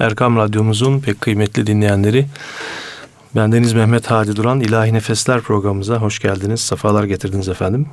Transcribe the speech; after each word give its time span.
Erkam 0.00 0.36
Radyomuzun 0.36 1.00
pek 1.00 1.20
kıymetli 1.20 1.66
dinleyenleri. 1.66 2.26
Bendeniz 3.36 3.72
Mehmet 3.72 4.10
Hadi 4.10 4.36
Duran 4.36 4.60
İlahi 4.60 4.94
Nefesler 4.94 5.40
programımıza 5.40 5.96
hoş 5.96 6.18
geldiniz. 6.18 6.60
Safalar 6.60 7.04
getirdiniz 7.04 7.48
efendim. 7.48 7.86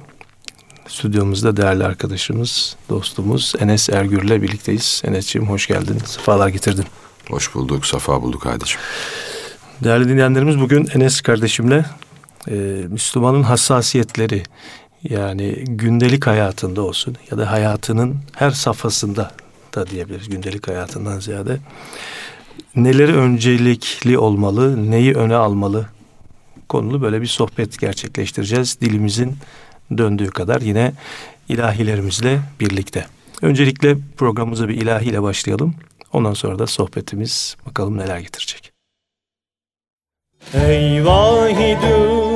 Stüdyomuzda 0.88 1.58
değerli 1.58 1.84
arkadaşımız, 1.84 2.76
dostumuz 2.90 3.54
Enes 3.60 3.90
Ergür'le 3.90 4.42
birlikteyiz. 4.42 5.02
Enes'ciğim 5.06 5.50
hoş 5.50 5.68
geldin. 5.68 5.98
Safalar 6.06 6.48
getirdin. 6.48 6.86
Hoş 7.30 7.56
bulduk, 7.56 7.86
safa 7.86 8.22
bulduk 8.22 8.46
Hadi'ciğim. 8.46 8.82
Değerli 9.84 10.10
dinleyenlerimiz 10.10 10.60
bugün 10.60 10.88
Enes 10.94 11.22
kardeşimle 11.22 11.86
e, 12.48 12.54
Müslümanın 12.90 13.44
hassasiyetleri 13.44 14.44
yani 15.04 15.64
gündelik 15.68 16.28
hayatında 16.28 16.82
olsun 16.82 17.16
ya 17.32 17.38
da 17.38 17.52
hayatının 17.52 18.16
her 18.36 18.52
safhasında 18.52 19.32
da 19.78 19.88
diyebiliriz 19.88 20.30
gündelik 20.30 20.68
hayatından 20.68 21.20
ziyade. 21.20 21.58
Neleri 22.76 23.16
öncelikli 23.16 24.18
olmalı, 24.18 24.92
neyi 24.92 25.14
öne 25.14 25.36
almalı 25.36 25.86
konulu 26.70 27.02
böyle 27.02 27.22
bir 27.22 27.28
sohbet 27.28 27.80
gerçekleştireceğiz. 27.80 28.82
Dilimizin 28.82 29.38
döndüğü 29.98 30.30
kadar 30.30 30.62
yine 30.62 30.94
ilahilerimizle 31.50 32.40
birlikte. 32.60 33.06
Öncelikle 33.42 33.98
programımıza 34.18 34.70
bir 34.70 34.76
ilahiyle 34.76 35.22
başlayalım. 35.22 35.76
Ondan 36.14 36.34
sonra 36.34 36.60
da 36.60 36.68
sohbetimiz 36.68 37.56
bakalım 37.66 37.98
neler 37.98 38.20
getirecek. 38.20 38.72
Ey 40.54 41.04
ferdü 41.04 42.27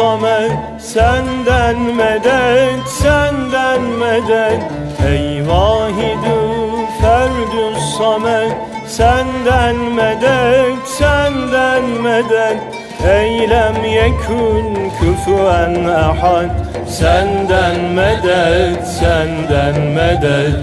samet 0.00 0.52
Senden 0.78 1.80
medet, 1.96 2.88
senden 2.88 3.82
medet. 4.00 4.60
Ey 5.10 5.48
vahidü 5.48 6.40
ferdü 7.00 7.66
samet 7.98 8.52
Senden 8.86 9.76
medet, 9.76 10.88
senden 10.98 11.84
medet. 12.04 12.58
Eylem 13.18 13.84
yekun 13.84 14.90
küfüen 14.98 15.84
ahad 15.84 16.50
Senden 16.88 17.80
medet, 17.94 18.86
senden 18.86 19.80
medet. 19.96 20.56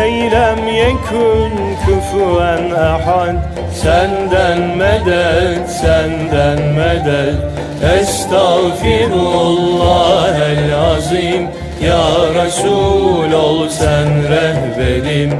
Eylem 0.00 0.66
yekun 0.68 1.54
küfüen 1.84 2.70
ahad 2.70 3.36
Senden 3.82 4.60
medet, 4.78 5.70
senden 5.70 6.60
medet 6.78 7.62
Estağfirullah 7.82 10.50
el 10.50 10.74
azim. 10.74 11.48
Ya 11.82 12.06
Resul 12.34 13.32
ol 13.32 13.68
sen 13.68 14.28
rehberim. 14.30 15.32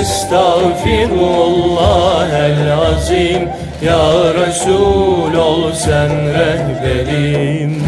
Estağfirullah 0.00 2.28
el 2.48 2.72
azim. 2.72 3.48
Ya 3.82 4.34
Resul 4.34 5.34
ol 5.34 5.72
sen 5.72 6.10
rehberim 6.10 7.82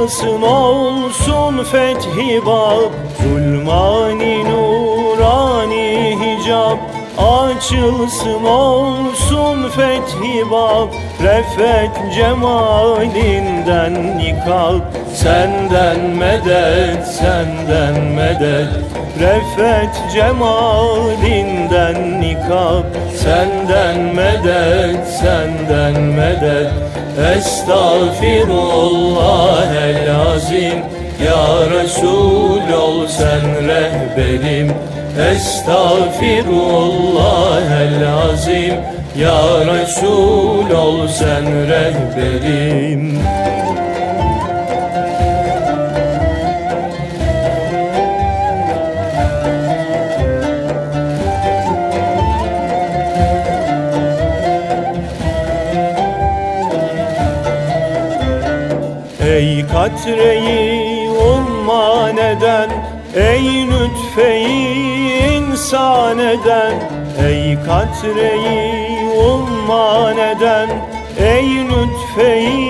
Açılsın 0.00 0.42
olsun 0.42 1.64
fethi 1.64 2.46
bab 2.46 2.92
Zulmani 3.22 4.44
nurani 4.44 6.16
hicab. 6.20 6.78
Açılsın 7.18 8.44
olsun 8.44 9.68
fethi 9.68 10.50
bab 10.50 10.88
Refet 11.22 12.14
cemalinden 12.14 14.18
nikab. 14.18 14.80
Senden 15.14 16.00
medet, 16.00 17.06
senden 17.06 18.04
medet 18.04 18.68
Refet 19.20 20.12
cemalinden 20.12 22.20
nikab. 22.20 22.84
Senden 23.16 24.14
medet, 24.14 25.06
senden 25.06 26.02
medet 26.02 26.89
Estağfirullah 27.18 29.76
el 29.76 30.16
azim 30.16 30.78
Ya 31.24 31.70
Resul 31.70 32.72
ol 32.72 33.08
sen 33.08 33.68
rehberim. 33.68 34.72
Estağfirullah 35.32 37.82
el 37.82 38.08
azim 38.08 38.74
Ya 39.16 39.42
Resul 39.66 40.70
ol 40.70 41.08
sen 41.08 41.44
rehberim 41.68 43.18
katreyi 59.80 61.10
umman 61.10 62.16
eden 62.16 62.70
Ey 63.14 63.66
lütfeyi 63.66 65.22
insan 65.36 66.18
eden. 66.18 66.74
Ey 67.28 67.56
katreyi 67.66 69.08
umman 69.30 70.18
eden 70.18 70.68
Ey 71.18 71.48
lütfeyi 71.68 72.60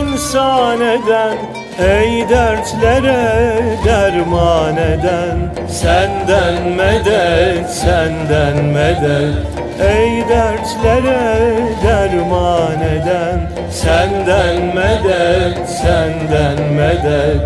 insan 0.00 0.80
eden. 0.80 1.36
Ey 1.78 2.28
dertlere 2.28 3.54
derman 3.84 4.76
eden. 4.76 5.38
Senden 5.68 6.76
medet, 6.76 7.70
senden 7.70 8.64
medet 8.64 9.51
Ey 9.80 10.28
dertlere 10.28 11.52
derman 11.84 12.80
eden 12.80 13.62
Senden 13.72 14.74
medet, 14.74 15.68
senden 15.68 16.72
medet. 16.74 17.40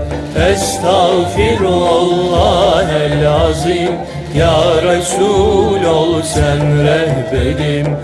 Estağfirullah 0.51 2.93
el 2.93 3.29
azim. 3.29 3.93
Ya 4.35 4.61
Resul 4.83 5.85
ol 5.85 6.23
sen 6.23 6.85
rehberim. 6.87 7.97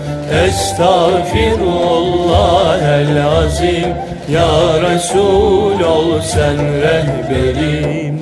Estağfirullah 0.45 2.81
el 2.99 3.25
azim. 3.25 3.89
Ya 4.29 4.81
Resul 4.81 5.81
ol 5.81 6.21
sen 6.21 6.57
rehberim 6.81 8.19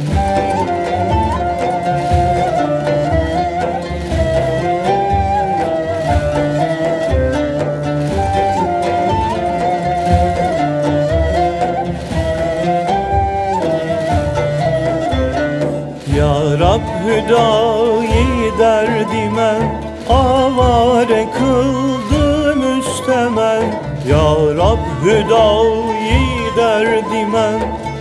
Ya 24.11 24.35
Rab 24.57 24.79
hüdayi 25.03 26.21
derdime 26.57 27.49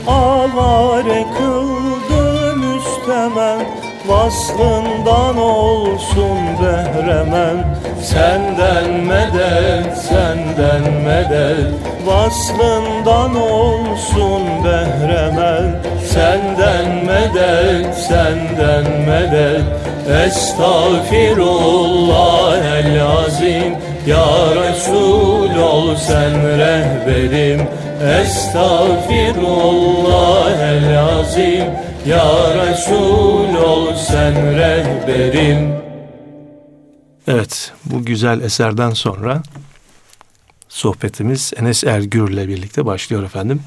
Avare 0.06 1.25
kıldı 1.38 2.56
müstemen 2.56 3.60
Vaslından 4.09 5.36
olsun 5.36 6.39
behremen 6.62 7.57
Senden 8.03 8.91
medet, 8.91 9.98
senden 9.98 10.92
medet. 10.92 11.74
Vaslından 12.07 13.36
olsun 13.36 14.42
behremen 14.65 15.83
Senden 16.04 17.04
medet, 17.04 17.95
senden 17.95 18.84
medet. 19.06 19.65
Estağfirullah 20.27 22.56
el 22.78 23.03
azim 23.06 23.77
Ya 24.06 24.27
Resul 24.54 25.09
sen 25.97 26.59
rehberim 26.59 27.66
Estağfirullah 28.21 30.60
el 30.60 30.98
azim 30.98 31.65
Ya 32.07 32.54
Resul 32.54 33.54
ol 33.54 33.97
sen 33.97 34.57
rehberim 34.57 35.81
Evet, 37.27 37.72
bu 37.84 38.04
güzel 38.04 38.41
eserden 38.41 38.91
sonra 38.91 39.42
sohbetimiz 40.69 41.53
Enes 41.57 41.84
Ergür'le 41.84 42.48
birlikte 42.48 42.87
başlıyor 42.87 43.22
efendim. 43.22 43.63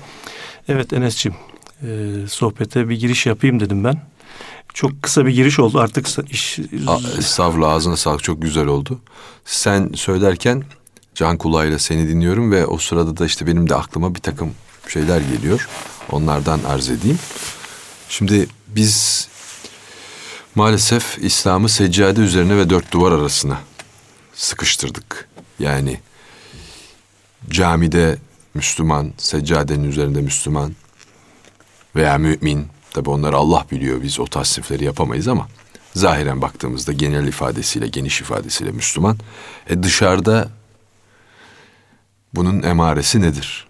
Evet 0.67 0.93
Enes'ciğim, 0.93 1.37
e, 1.81 1.87
sohbete 2.27 2.89
bir 2.89 2.99
giriş 2.99 3.25
yapayım 3.25 3.59
dedim 3.59 3.83
ben. 3.83 4.01
Çok 4.73 5.03
kısa 5.03 5.25
bir 5.25 5.31
giriş 5.31 5.59
oldu 5.59 5.79
artık 5.79 6.07
iş... 6.29 6.59
Estağfurullah 7.19 7.71
ağzına 7.71 7.97
sağlık 7.97 8.23
çok 8.23 8.41
güzel 8.41 8.67
oldu. 8.67 8.99
Sen 9.45 9.89
söylerken 9.95 10.63
can 11.15 11.37
kulağıyla 11.37 11.79
seni 11.79 12.07
dinliyorum 12.07 12.51
ve 12.51 12.65
o 12.65 12.77
sırada 12.77 13.17
da 13.17 13.25
işte 13.25 13.47
benim 13.47 13.69
de 13.69 13.75
aklıma 13.75 14.15
bir 14.15 14.19
takım 14.19 14.51
şeyler 14.87 15.21
geliyor. 15.21 15.69
Onlardan 16.11 16.59
arz 16.67 16.89
edeyim. 16.89 17.19
Şimdi 18.09 18.47
biz 18.67 19.27
maalesef 20.55 21.17
İslam'ı 21.21 21.69
seccade 21.69 22.21
üzerine 22.21 22.57
ve 22.57 22.69
dört 22.69 22.91
duvar 22.91 23.11
arasına 23.11 23.59
sıkıştırdık. 24.33 25.29
Yani 25.59 25.99
camide 27.49 28.17
Müslüman, 28.53 29.13
seccadenin 29.17 29.83
üzerinde 29.83 30.21
Müslüman 30.21 30.75
veya 31.95 32.17
mümin. 32.17 32.67
Tabi 32.91 33.09
onları 33.09 33.37
Allah 33.37 33.65
biliyor 33.71 34.01
biz 34.01 34.19
o 34.19 34.25
tasnifleri 34.25 34.83
yapamayız 34.83 35.27
ama 35.27 35.47
zahiren 35.95 36.41
baktığımızda 36.41 36.93
genel 36.93 37.27
ifadesiyle, 37.27 37.87
geniş 37.87 38.21
ifadesiyle 38.21 38.71
Müslüman. 38.71 39.17
E 39.69 39.83
dışarıda 39.83 40.49
bunun 42.35 42.63
emaresi 42.63 43.21
nedir? 43.21 43.67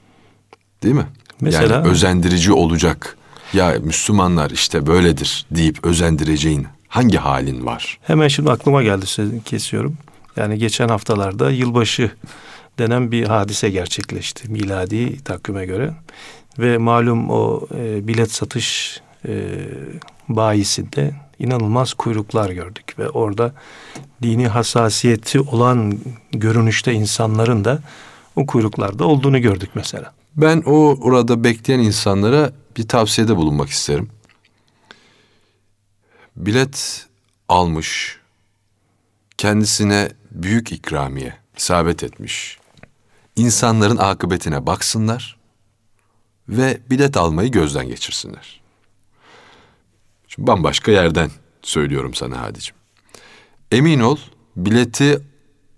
Değil 0.83 0.95
mi? 0.95 1.07
Mesela, 1.41 1.75
yani 1.75 1.87
özendirici 1.87 2.53
olacak. 2.53 3.17
Ya 3.53 3.75
Müslümanlar 3.83 4.51
işte 4.51 4.87
böyledir 4.87 5.45
deyip 5.51 5.85
özendireceğin 5.85 6.67
hangi 6.87 7.17
halin 7.17 7.65
var? 7.65 7.99
Hemen 8.01 8.27
şimdi 8.27 8.51
aklıma 8.51 8.83
geldi 8.83 9.05
kesiyorum. 9.45 9.97
Yani 10.35 10.57
geçen 10.57 10.87
haftalarda 10.87 11.51
yılbaşı 11.51 12.11
denen 12.79 13.11
bir 13.11 13.27
hadise 13.27 13.69
gerçekleşti 13.69 14.51
miladi 14.51 15.23
takvime 15.23 15.65
göre. 15.65 15.93
Ve 16.59 16.77
malum 16.77 17.29
o 17.29 17.67
e, 17.77 18.07
bilet 18.07 18.31
satış 18.31 19.01
e, 19.27 19.33
bayisinde 20.29 21.11
inanılmaz 21.39 21.93
kuyruklar 21.93 22.49
gördük. 22.49 22.95
Ve 22.99 23.09
orada 23.09 23.53
dini 24.23 24.47
hassasiyeti 24.47 25.39
olan 25.39 25.99
görünüşte 26.31 26.93
insanların 26.93 27.65
da 27.65 27.79
o 28.35 28.45
kuyruklarda 28.45 29.05
olduğunu 29.05 29.41
gördük 29.41 29.69
mesela. 29.75 30.13
Ben 30.35 30.63
o 30.65 30.97
orada 31.01 31.43
bekleyen 31.43 31.79
insanlara 31.79 32.51
bir 32.77 32.87
tavsiyede 32.87 33.35
bulunmak 33.35 33.69
isterim. 33.69 34.09
Bilet 36.35 37.07
almış, 37.49 38.19
kendisine 39.37 40.11
büyük 40.31 40.71
ikramiye 40.71 41.37
isabet 41.57 42.03
etmiş. 42.03 42.57
İnsanların 43.35 43.97
akıbetine 43.97 44.65
baksınlar 44.65 45.37
ve 46.49 46.81
bilet 46.89 47.17
almayı 47.17 47.51
gözden 47.51 47.87
geçirsinler. 47.87 48.61
Şimdi 50.27 50.47
bambaşka 50.47 50.91
yerden 50.91 51.31
söylüyorum 51.61 52.13
sana 52.13 52.41
Hadicim. 52.41 52.75
Emin 53.71 53.99
ol 53.99 54.17
bileti 54.55 55.19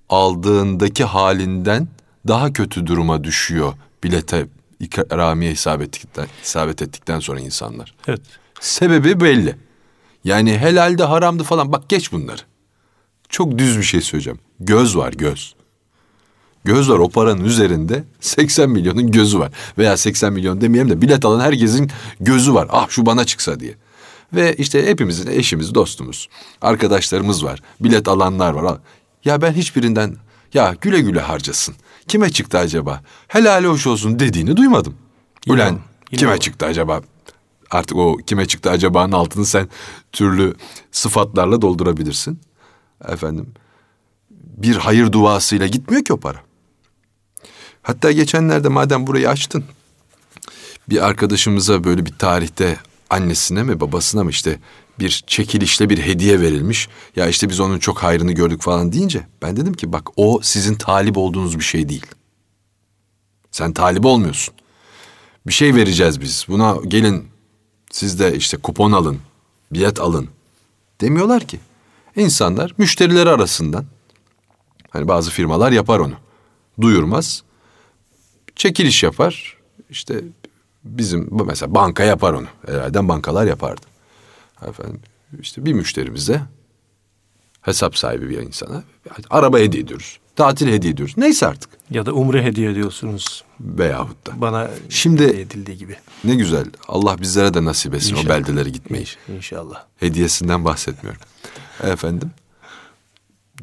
aldığındaki 0.10 1.04
halinden 1.04 1.88
daha 2.28 2.54
kötü 2.54 2.88
duruma 2.88 3.24
düşüyor 3.24 3.74
bilete 4.04 4.48
ikramiye 4.80 5.52
isabet 5.52 5.88
ettikten, 5.88 6.28
isabet 6.44 6.82
ettikten 6.82 7.20
sonra 7.20 7.40
insanlar. 7.40 7.96
Evet. 8.08 8.22
Sebebi 8.60 9.20
belli. 9.20 9.56
Yani 10.24 10.58
helalde 10.58 11.04
haramdı 11.04 11.44
falan 11.44 11.72
bak 11.72 11.90
geç 11.90 12.12
bunları. 12.12 12.42
Çok 13.30 13.58
düz 13.58 13.78
bir 13.78 13.84
şey 13.84 14.02
söyleyeceğim. 14.02 14.40
Göz 14.60 14.98
var 14.98 15.14
göz. 15.14 15.56
Göz 16.64 16.90
var 16.90 17.00
o 17.00 17.10
paranın 17.10 17.44
üzerinde 17.44 18.04
80 18.20 18.70
milyonun 18.70 19.12
gözü 19.12 19.40
var. 19.40 19.52
Veya 19.78 19.98
80 19.98 20.34
milyon 20.34 20.62
demeyelim 20.62 20.92
de 20.92 21.02
bilet 21.02 21.26
alan 21.26 21.40
herkesin 21.40 21.92
gözü 22.20 22.54
var. 22.54 22.68
Ah 22.72 22.90
şu 22.90 23.06
bana 23.06 23.26
çıksa 23.26 23.60
diye. 23.60 23.76
Ve 24.34 24.56
işte 24.56 24.86
hepimizin 24.86 25.32
eşimiz, 25.32 25.76
dostumuz, 25.76 26.30
arkadaşlarımız 26.62 27.44
var. 27.44 27.62
Bilet 27.80 28.08
alanlar 28.08 28.54
var. 28.54 28.78
Ya 29.26 29.42
ben 29.42 29.54
hiçbirinden 29.54 30.16
ya 30.54 30.76
güle 30.82 31.00
güle 31.00 31.20
harcasın. 31.20 31.76
Kime 32.08 32.30
çıktı 32.30 32.58
acaba? 32.58 33.04
Helali 33.28 33.68
hoş 33.68 33.88
olsun 33.88 34.20
dediğini 34.20 34.58
duymadım. 34.58 34.96
Ulan 35.48 35.80
yine 36.12 36.20
kime 36.20 36.34
o. 36.34 36.38
çıktı 36.38 36.66
acaba? 36.66 37.02
Artık 37.72 37.98
o 37.98 38.18
kime 38.18 38.46
çıktı 38.46 38.70
acaba'nın 38.70 39.12
altını 39.12 39.46
sen 39.46 39.70
türlü 40.12 40.56
sıfatlarla 40.92 41.62
doldurabilirsin. 41.62 42.40
Efendim 43.08 43.54
bir 44.32 44.76
hayır 44.76 45.12
duasıyla 45.12 45.68
gitmiyor 45.68 46.04
ki 46.04 46.14
o 46.14 46.18
para. 46.18 46.42
Hatta 47.82 48.12
geçenlerde 48.12 48.70
madem 48.70 49.08
burayı 49.08 49.30
açtın 49.30 49.66
bir 50.90 51.06
arkadaşımıza 51.06 51.84
böyle 51.84 52.06
bir 52.06 52.14
tarihte 52.18 52.78
annesine 53.10 53.64
mi 53.64 53.80
babasına 53.80 54.24
mı 54.24 54.30
işte 54.30 54.60
bir 55.00 55.24
çekilişle 55.28 55.90
bir 55.90 55.98
hediye 55.98 56.42
verilmiş. 56.42 56.90
Ya 57.16 57.28
işte 57.28 57.50
biz 57.50 57.60
onun 57.60 57.80
çok 57.80 57.98
hayrını 57.98 58.32
gördük 58.32 58.62
falan 58.62 58.92
deyince 58.92 59.28
ben 59.42 59.58
dedim 59.58 59.74
ki 59.74 59.94
bak 59.94 60.10
o 60.16 60.40
sizin 60.44 60.76
talip 60.76 61.18
olduğunuz 61.18 61.60
bir 61.60 61.64
şey 61.64 61.90
değil. 61.90 62.06
Sen 63.52 63.74
talip 63.74 64.06
olmuyorsun. 64.06 64.54
Bir 65.48 65.54
şey 65.54 65.76
vereceğiz 65.76 66.22
biz. 66.22 66.46
Buna 66.50 66.78
gelin 66.88 67.28
siz 67.92 68.20
de 68.20 68.36
işte 68.36 68.58
kupon 68.58 68.92
alın, 68.92 69.20
bilet 69.74 70.00
alın 70.00 70.30
demiyorlar 71.02 71.48
ki. 71.48 71.60
İnsanlar 72.16 72.74
müşterileri 72.78 73.30
arasından 73.30 73.86
hani 74.90 75.08
bazı 75.08 75.32
firmalar 75.32 75.72
yapar 75.72 76.00
onu. 76.00 76.14
Duyurmaz. 76.82 77.44
Çekiliş 78.56 79.04
yapar. 79.04 79.58
İşte 79.90 80.22
bizim 80.84 81.30
mesela 81.46 81.76
banka 81.76 82.04
yapar 82.04 82.34
onu. 82.34 82.48
Herhalde 82.68 83.08
bankalar 83.08 83.46
yapardı. 83.46 83.95
Efendim 84.70 85.00
işte 85.42 85.66
bir 85.66 85.74
müşterimize 85.74 86.42
hesap 87.62 87.98
sahibi 87.98 88.30
bir 88.30 88.38
insana 88.38 88.84
araba 89.30 89.60
hediye 89.60 89.84
ediyoruz. 89.84 90.20
Tatil 90.36 90.68
hediye 90.68 90.94
ediyoruz. 90.94 91.14
Neyse 91.18 91.48
artık. 91.48 91.70
Ya 91.90 92.06
da 92.06 92.14
umre 92.14 92.44
hediye 92.44 92.72
ediyorsunuz. 92.72 93.44
Veyahut 93.60 94.28
da. 94.28 94.42
Bana 94.42 94.70
Şimdi 94.90 95.24
edildiği 95.24 95.78
gibi. 95.78 95.96
Ne 96.24 96.36
güzel. 96.36 96.66
Allah 96.88 97.22
bizlere 97.22 97.54
de 97.54 97.66
nasip 97.66 97.94
etsin 97.94 98.16
İnşallah. 98.16 98.26
o 98.26 98.30
beldelere 98.30 98.70
gitmeyi. 98.70 99.06
İnşallah. 99.38 99.84
Hediyesinden 99.98 100.66
bahsetmiyorum. 100.66 101.22
Efendim. 101.84 102.32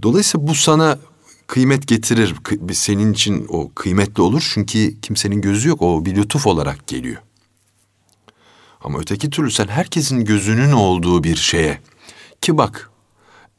Dolayısıyla 0.02 0.46
bu 0.48 0.54
sana 0.54 0.98
kıymet 1.46 1.88
getirir. 1.88 2.34
Senin 2.72 3.12
için 3.12 3.46
o 3.48 3.72
kıymetli 3.74 4.22
olur. 4.22 4.50
Çünkü 4.54 5.00
kimsenin 5.00 5.40
gözü 5.40 5.68
yok. 5.68 5.82
O 5.82 6.04
bir 6.04 6.16
lütuf 6.16 6.46
olarak 6.46 6.86
geliyor. 6.86 7.22
Ama 8.84 8.98
öteki 8.98 9.30
türlü 9.30 9.50
sen 9.50 9.66
herkesin 9.66 10.24
gözünün 10.24 10.72
olduğu 10.72 11.24
bir 11.24 11.36
şeye 11.36 11.80
ki 12.40 12.58
bak 12.58 12.90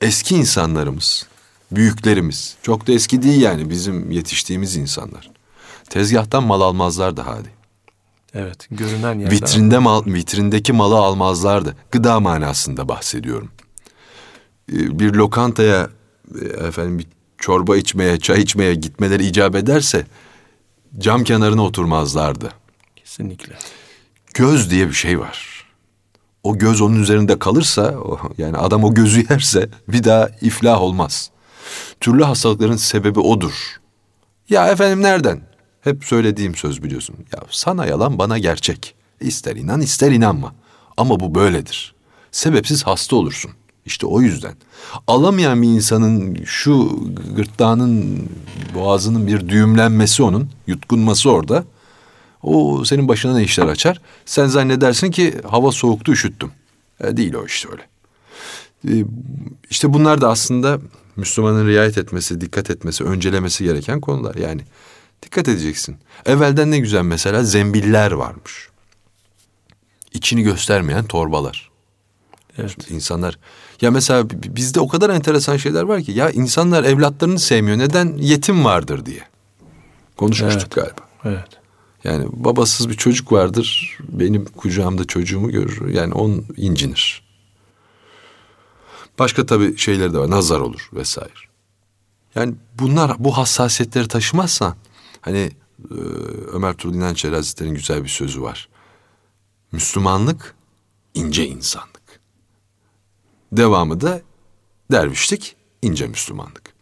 eski 0.02 0.36
insanlarımız, 0.36 1.28
büyüklerimiz 1.72 2.56
çok 2.62 2.88
da 2.88 2.92
eski 2.92 3.22
değil 3.22 3.42
yani 3.42 3.70
bizim 3.70 4.12
yetiştiğimiz 4.12 4.76
insanlar. 4.76 5.32
Tezgahtan 5.90 6.44
mal 6.44 6.62
almazlardı 6.62 7.22
hadi. 7.22 7.50
Evet, 8.34 8.68
görünen 8.72 9.20
yerden. 9.20 9.32
Vitrinde 9.32 9.80
mal, 9.80 10.06
vitrindeki 10.06 10.74
malı 10.74 10.98
almazlardı. 10.98 11.76
Gıda 11.92 12.20
manasında 12.20 12.90
bahsediyorum. 12.90 13.52
Ee, 14.74 15.00
bir 15.00 15.14
lokantaya 15.14 15.90
e, 16.42 16.46
efendim 16.46 17.00
bir 17.00 17.08
çorba 17.38 17.78
içmeye, 17.78 18.20
çay 18.20 18.42
içmeye 18.42 18.76
gitmeleri 18.76 19.26
icap 19.26 19.56
ederse 19.56 20.06
cam 21.00 21.24
kenarına 21.24 21.64
oturmazlardı. 21.64 22.54
Kesinlikle 22.96 23.56
göz 24.34 24.72
diye 24.72 24.88
bir 24.88 24.94
şey 24.94 25.20
var. 25.20 25.64
O 26.44 26.58
göz 26.58 26.82
onun 26.82 27.02
üzerinde 27.02 27.40
kalırsa 27.40 27.96
yani 28.38 28.58
adam 28.58 28.84
o 28.84 28.94
gözü 28.94 29.26
yerse 29.30 29.70
bir 29.88 30.04
daha 30.04 30.30
iflah 30.42 30.82
olmaz. 30.82 31.30
Türlü 32.00 32.24
hastalıkların 32.24 32.76
sebebi 32.76 33.20
odur. 33.20 33.54
Ya 34.50 34.68
efendim 34.68 35.02
nereden? 35.02 35.42
Hep 35.82 36.06
söylediğim 36.06 36.56
söz 36.56 36.84
biliyorsun. 36.84 37.16
Ya 37.34 37.40
sana 37.50 37.86
yalan 37.86 38.20
bana 38.20 38.38
gerçek. 38.38 38.96
İster 39.22 39.56
inan 39.56 39.82
ister 39.82 40.12
inanma. 40.12 40.54
Ama 40.98 41.20
bu 41.20 41.36
böyledir. 41.36 41.96
Sebepsiz 42.32 42.84
hasta 42.84 43.16
olursun. 43.16 43.52
İşte 43.86 44.06
o 44.06 44.22
yüzden. 44.22 44.54
Alamayan 45.08 45.62
bir 45.62 45.68
insanın 45.68 46.44
şu 46.46 47.00
gırtlağının 47.36 48.30
boğazının 48.76 49.28
bir 49.28 49.50
düğümlenmesi 49.50 50.24
onun, 50.24 50.50
yutkunması 50.68 51.32
orada. 51.32 51.64
O 52.44 52.86
senin 52.86 53.08
başına 53.08 53.34
ne 53.34 53.44
işler 53.44 53.66
açar? 53.66 54.02
Sen 54.26 54.48
zannedersin 54.48 55.12
ki 55.12 55.34
hava 55.50 55.72
soğuktu 55.72 56.12
üşüttüm. 56.12 56.52
E, 57.04 57.18
değil 57.18 57.34
o 57.34 57.46
işte 57.46 57.70
öyle. 57.72 57.84
E, 58.88 59.06
işte 59.70 59.94
bunlar 59.94 60.22
da 60.22 60.30
aslında 60.30 60.80
Müslümanın 61.16 61.68
riayet 61.68 61.98
etmesi, 61.98 62.42
dikkat 62.42 62.70
etmesi, 62.70 63.04
öncelemesi 63.04 63.64
gereken 63.64 64.02
konular. 64.02 64.36
Yani 64.36 64.62
dikkat 65.22 65.48
edeceksin. 65.48 65.98
Evvelden 66.26 66.72
ne 66.72 66.80
güzel 66.80 67.02
mesela 67.02 67.44
zembiller 67.44 68.12
varmış. 68.12 68.70
İçini 70.14 70.44
göstermeyen 70.44 71.06
torbalar. 71.06 71.72
Evet. 72.58 72.72
Şimdi 72.76 72.94
insanlar 72.94 73.40
ya 73.82 73.92
mesela 73.92 74.30
bizde 74.30 74.80
o 74.80 74.88
kadar 74.88 75.10
enteresan 75.10 75.58
şeyler 75.58 75.84
var 75.84 76.02
ki 76.02 76.12
ya 76.12 76.30
insanlar 76.30 76.84
evlatlarını 76.84 77.40
sevmiyor. 77.40 77.78
Neden? 77.78 78.18
Yetim 78.18 78.66
vardır 78.66 79.06
diye. 79.06 79.22
Konuşmuştuk 80.18 80.78
evet. 80.78 80.96
galiba. 80.96 81.08
Evet. 81.26 81.63
Yani 82.04 82.28
babasız 82.32 82.90
bir 82.90 82.94
çocuk 82.94 83.32
vardır. 83.32 83.98
Benim 84.10 84.46
kucağımda 84.46 85.06
çocuğumu 85.06 85.52
görür. 85.52 85.94
Yani 85.94 86.14
on 86.14 86.46
incinir. 86.58 87.24
Başka 89.20 89.46
tabii 89.46 89.78
şeyler 89.78 90.14
de 90.14 90.18
var. 90.18 90.30
Nazar 90.30 90.60
olur 90.60 90.90
vesaire. 90.94 91.34
Yani 92.36 92.56
bunlar 92.80 93.16
bu 93.20 93.38
hassasiyetleri 93.38 94.08
taşımazsa 94.08 94.76
hani 95.22 95.52
e, 95.92 95.96
Ömer 96.54 96.74
Tuğrul 96.74 96.94
İnanç 96.94 97.26
Hazretleri'nin 97.26 97.76
güzel 97.76 98.04
bir 98.04 98.10
sözü 98.10 98.42
var. 98.42 98.70
Müslümanlık 99.72 100.56
ince 101.14 101.48
insanlık. 101.48 102.20
Devamı 103.52 104.02
da 104.02 104.22
dervişlik 104.92 105.56
ince 105.82 106.08
Müslümanlık. 106.08 106.73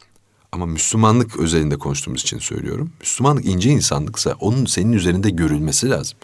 Ama 0.51 0.65
Müslümanlık 0.65 1.38
özelinde 1.38 1.77
konuştuğumuz 1.77 2.22
için 2.22 2.39
söylüyorum. 2.39 2.91
Müslümanlık 3.00 3.46
ince 3.46 3.70
insanlıksa 3.70 4.36
onun 4.39 4.65
senin 4.65 4.93
üzerinde 4.93 5.29
görülmesi 5.29 5.89
lazım. 5.89 6.17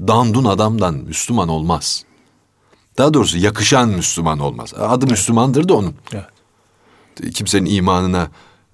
Dandun 0.00 0.44
adamdan 0.44 0.94
Müslüman 0.94 1.48
olmaz. 1.48 2.04
Daha 2.98 3.14
doğrusu 3.14 3.38
yakışan 3.38 3.88
Müslüman 3.88 4.38
olmaz. 4.38 4.74
Adı 4.74 5.06
Müslümandır 5.06 5.68
da 5.68 5.74
onun. 5.74 5.94
Evet. 6.12 7.34
Kimsenin 7.34 7.66
imanına 7.66 8.30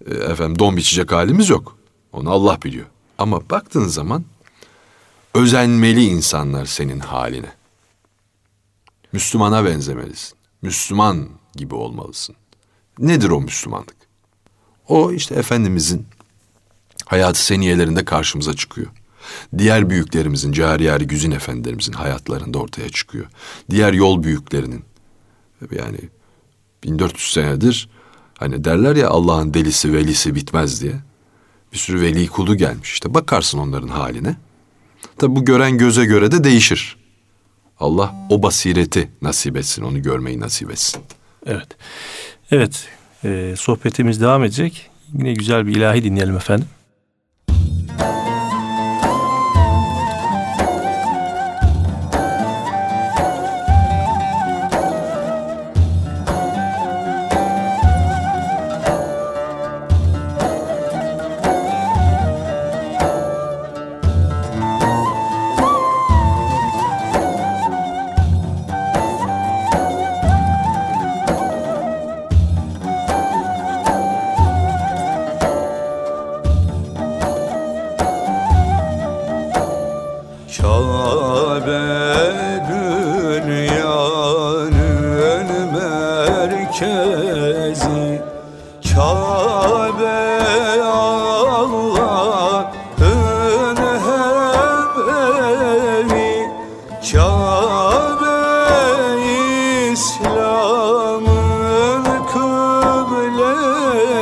e, 0.06 0.14
efendim 0.14 0.58
don 0.58 0.76
biçecek 0.76 1.12
halimiz 1.12 1.48
yok. 1.48 1.76
Onu 2.12 2.30
Allah 2.30 2.62
biliyor. 2.62 2.86
Ama 3.18 3.50
baktığın 3.50 3.88
zaman 3.88 4.24
özenmeli 5.34 6.04
insanlar 6.04 6.66
senin 6.66 7.00
haline. 7.00 7.52
Müslümana 9.12 9.64
benzemelisin. 9.64 10.38
Müslüman 10.62 11.28
gibi 11.54 11.74
olmalısın. 11.74 12.36
Nedir 12.98 13.30
o 13.30 13.40
Müslümanlık? 13.40 14.00
O 14.88 15.12
işte 15.12 15.34
Efendimizin 15.34 16.06
hayatı 17.06 17.44
seniyelerinde 17.44 18.04
karşımıza 18.04 18.54
çıkıyor. 18.54 18.87
Diğer 19.58 19.90
büyüklerimizin, 19.90 20.52
Cariyari 20.52 21.06
Güzin 21.06 21.30
efendilerimizin 21.30 21.92
hayatlarında 21.92 22.58
ortaya 22.58 22.88
çıkıyor. 22.88 23.26
Diğer 23.70 23.92
yol 23.92 24.22
büyüklerinin 24.22 24.84
yani 25.70 25.99
1400 26.84 27.32
senedir 27.32 27.88
hani 28.38 28.64
derler 28.64 28.96
ya 28.96 29.08
Allah'ın 29.08 29.54
delisi 29.54 29.92
velisi 29.92 30.34
bitmez 30.34 30.82
diye. 30.82 30.94
Bir 31.72 31.78
sürü 31.78 32.00
veli 32.00 32.26
kulu 32.26 32.56
gelmiş. 32.56 32.92
İşte 32.92 33.14
bakarsın 33.14 33.58
onların 33.58 33.88
haline. 33.88 34.37
Tabi 35.18 35.37
bu 35.37 35.44
gören 35.44 35.78
göze 35.78 36.04
göre 36.04 36.32
de 36.32 36.44
değişir. 36.44 36.96
Allah 37.80 38.14
o 38.30 38.42
basireti 38.42 39.10
nasip 39.22 39.56
etsin, 39.56 39.82
onu 39.82 40.02
görmeyi 40.02 40.40
nasip 40.40 40.70
etsin. 40.70 41.00
Evet. 41.46 41.68
Evet. 42.50 42.88
E, 43.24 43.54
sohbetimiz 43.56 44.20
devam 44.20 44.44
edecek. 44.44 44.90
Yine 45.18 45.32
güzel 45.32 45.66
bir 45.66 45.76
ilahi 45.76 46.04
dinleyelim 46.04 46.36
efendim. 46.36 46.66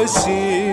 See. 0.08 0.67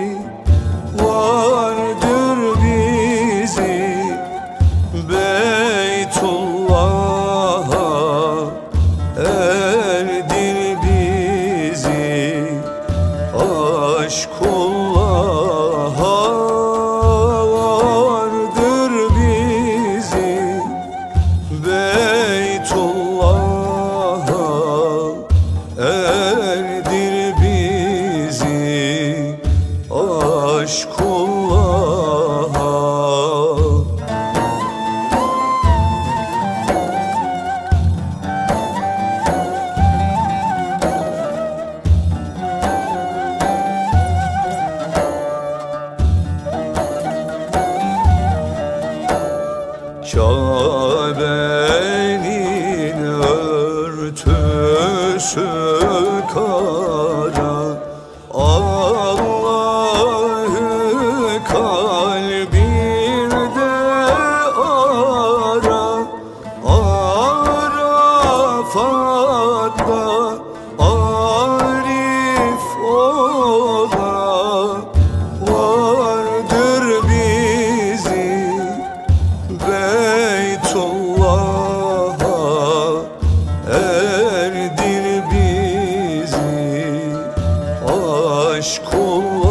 aşk 88.56 88.94
olmaz 88.94 89.45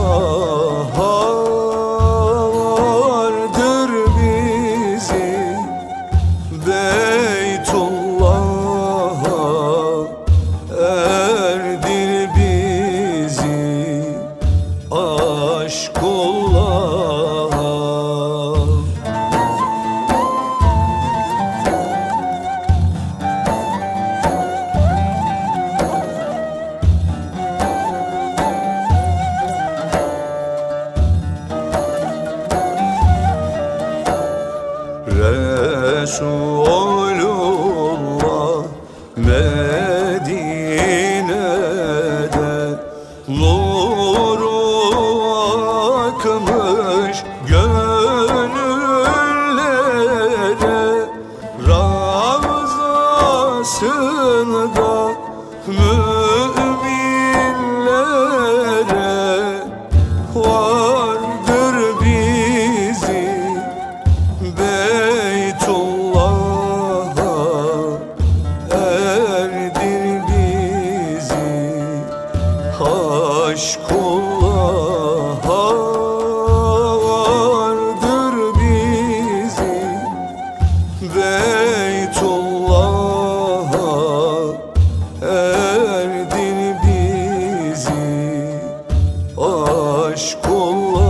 escola. 90.15 91.04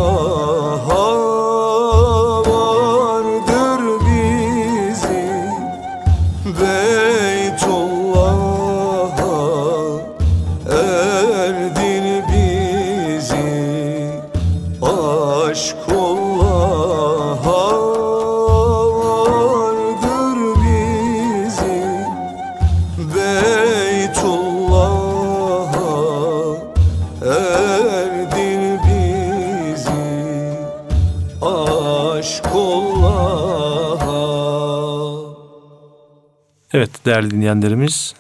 Değerli 37.16 37.32
dinleyenlerimiz 37.32 38.14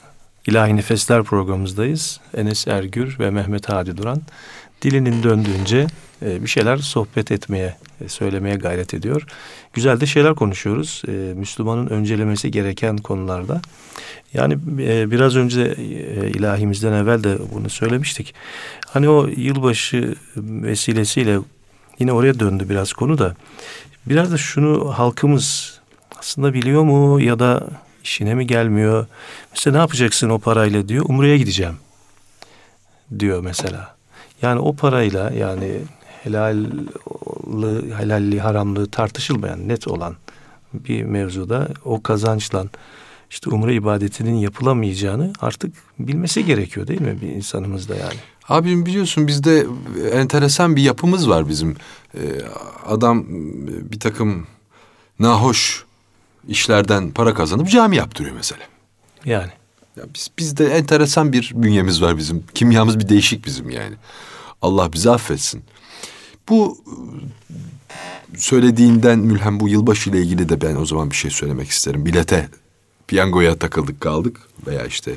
İlahi 0.47 0.75
Nefesler 0.75 1.23
programımızdayız. 1.23 2.19
Enes 2.37 2.67
Ergür 2.67 3.19
ve 3.19 3.29
Mehmet 3.29 3.69
Hadi 3.69 3.97
Duran 3.97 4.21
dilinin 4.81 5.23
döndüğünce 5.23 5.87
e, 6.21 6.43
bir 6.43 6.47
şeyler 6.47 6.77
sohbet 6.77 7.31
etmeye, 7.31 7.75
e, 8.01 8.09
söylemeye 8.09 8.55
gayret 8.55 8.93
ediyor. 8.93 9.27
Güzel 9.73 9.99
de 9.99 10.05
şeyler 10.05 10.35
konuşuyoruz. 10.35 11.01
E, 11.07 11.11
Müslümanın 11.11 11.87
öncelemesi 11.87 12.51
gereken 12.51 12.97
konularda. 12.97 13.61
Yani 14.33 14.57
biraz 15.11 15.35
önce 15.35 15.75
ilahimizden 16.35 16.93
evvel 16.93 17.23
de 17.23 17.37
bunu 17.53 17.69
söylemiştik. 17.69 18.33
Hani 18.87 19.09
o 19.09 19.27
yılbaşı 19.27 20.15
vesilesiyle 20.35 21.39
yine 21.99 22.11
oraya 22.11 22.39
döndü 22.39 22.69
biraz 22.69 22.93
konu 22.93 23.17
da. 23.17 23.35
Biraz 24.05 24.31
da 24.31 24.37
şunu 24.37 24.93
halkımız 24.97 25.79
aslında 26.19 26.53
biliyor 26.53 26.83
mu 26.83 27.21
ya 27.21 27.39
da 27.39 27.67
işine 28.05 28.35
mi 28.35 28.47
gelmiyor? 28.47 29.07
Mesela 29.51 29.73
ne 29.73 29.79
yapacaksın 29.79 30.29
o 30.29 30.39
parayla 30.39 30.87
diyor. 30.87 31.05
Umre'ye 31.09 31.37
gideceğim 31.37 31.75
diyor 33.19 33.41
mesela. 33.41 33.95
Yani 34.41 34.59
o 34.59 34.75
parayla 34.75 35.31
yani 35.31 35.79
helalli, 36.23 36.67
helalli, 37.97 38.39
haramlığı 38.39 38.87
tartışılmayan 38.87 39.67
net 39.67 39.87
olan 39.87 40.15
bir 40.73 41.03
mevzuda 41.03 41.67
o 41.85 42.03
kazançla 42.03 42.65
işte 43.29 43.49
umre 43.49 43.75
ibadetinin 43.75 44.35
yapılamayacağını 44.35 45.33
artık 45.41 45.73
bilmesi 45.99 46.45
gerekiyor 46.45 46.87
değil 46.87 47.01
mi 47.01 47.21
bir 47.21 47.27
insanımız 47.27 47.89
da 47.89 47.95
yani? 47.95 48.19
Abim 48.49 48.85
biliyorsun 48.85 49.27
bizde 49.27 49.65
enteresan 50.11 50.75
bir 50.75 50.81
yapımız 50.81 51.29
var 51.29 51.49
bizim. 51.49 51.75
Ee, 52.15 52.19
adam 52.85 53.25
bir 53.91 53.99
takım 53.99 54.47
nahoş 55.19 55.84
işlerden 56.47 57.11
para 57.11 57.33
kazanıp 57.33 57.69
cami 57.69 57.95
yaptırıyor 57.95 58.35
mesela. 58.35 58.61
Yani 59.25 59.51
Ya 59.97 60.03
biz 60.15 60.29
bizde 60.37 60.65
enteresan 60.65 61.33
bir 61.33 61.51
bünyemiz 61.55 62.01
var 62.01 62.17
bizim. 62.17 62.43
Kimyamız 62.53 62.99
bir 62.99 63.09
değişik 63.09 63.45
bizim 63.45 63.69
yani. 63.69 63.95
Allah 64.61 64.93
bizi 64.93 65.11
affetsin. 65.11 65.63
Bu 66.49 66.77
söylediğinden 68.37 69.19
mülhem 69.19 69.59
bu 69.59 69.69
yılbaşı 69.69 70.09
ile 70.09 70.21
ilgili 70.21 70.49
de 70.49 70.61
ben 70.61 70.75
o 70.75 70.85
zaman 70.85 71.11
bir 71.11 71.15
şey 71.15 71.31
söylemek 71.31 71.69
isterim. 71.69 72.05
Bilete, 72.05 72.49
piyangoya 73.07 73.59
takıldık 73.59 74.01
kaldık 74.01 74.39
veya 74.67 74.85
işte 74.85 75.15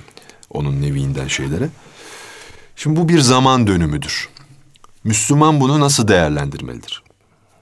onun 0.50 0.82
neviinden 0.82 1.28
şeylere. 1.28 1.68
Şimdi 2.76 3.00
bu 3.00 3.08
bir 3.08 3.20
zaman 3.20 3.66
dönümüdür. 3.66 4.28
Müslüman 5.04 5.60
bunu 5.60 5.80
nasıl 5.80 6.08
değerlendirmelidir? 6.08 7.02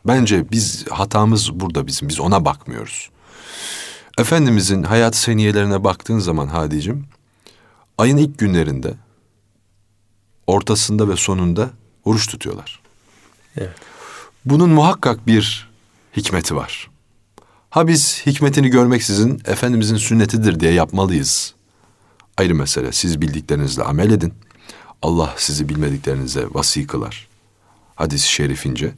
Bence 0.07 0.51
biz 0.51 0.87
hatamız 0.91 1.61
burada 1.61 1.87
bizim. 1.87 2.09
Biz 2.09 2.21
ona 2.21 2.45
bakmıyoruz. 2.45 3.11
Efendimizin 4.19 4.83
hayat 4.83 5.17
seniyelerine 5.17 5.85
baktığın 5.85 6.19
zaman 6.19 6.47
Hadicim, 6.47 7.05
ayın 7.99 8.17
ilk 8.17 8.39
günlerinde, 8.39 8.95
ortasında 10.47 11.09
ve 11.09 11.17
sonunda 11.17 11.71
oruç 12.05 12.27
tutuyorlar. 12.27 12.81
evet. 13.57 13.77
Bunun 14.45 14.71
muhakkak 14.71 15.27
bir 15.27 15.71
hikmeti 16.17 16.57
var. 16.57 16.91
Ha 17.71 17.89
biz 17.89 18.27
hikmetini 18.27 18.69
görmeksizin 18.69 19.43
Efendimizin 19.45 19.97
sünnetidir 19.97 20.61
diye 20.61 20.73
yapmalıyız. 20.73 21.55
Ayrı 22.37 22.55
mesele. 22.55 22.93
Siz 22.93 23.21
bildiklerinizle 23.21 23.83
amel 23.83 24.11
edin. 24.11 24.35
Allah 25.03 25.35
sizi 25.37 25.69
bilmediklerinize 25.69 26.47
vasi 26.51 26.87
kılar. 26.87 27.29
Hadis-i 27.95 28.29
şerifince. 28.29 28.95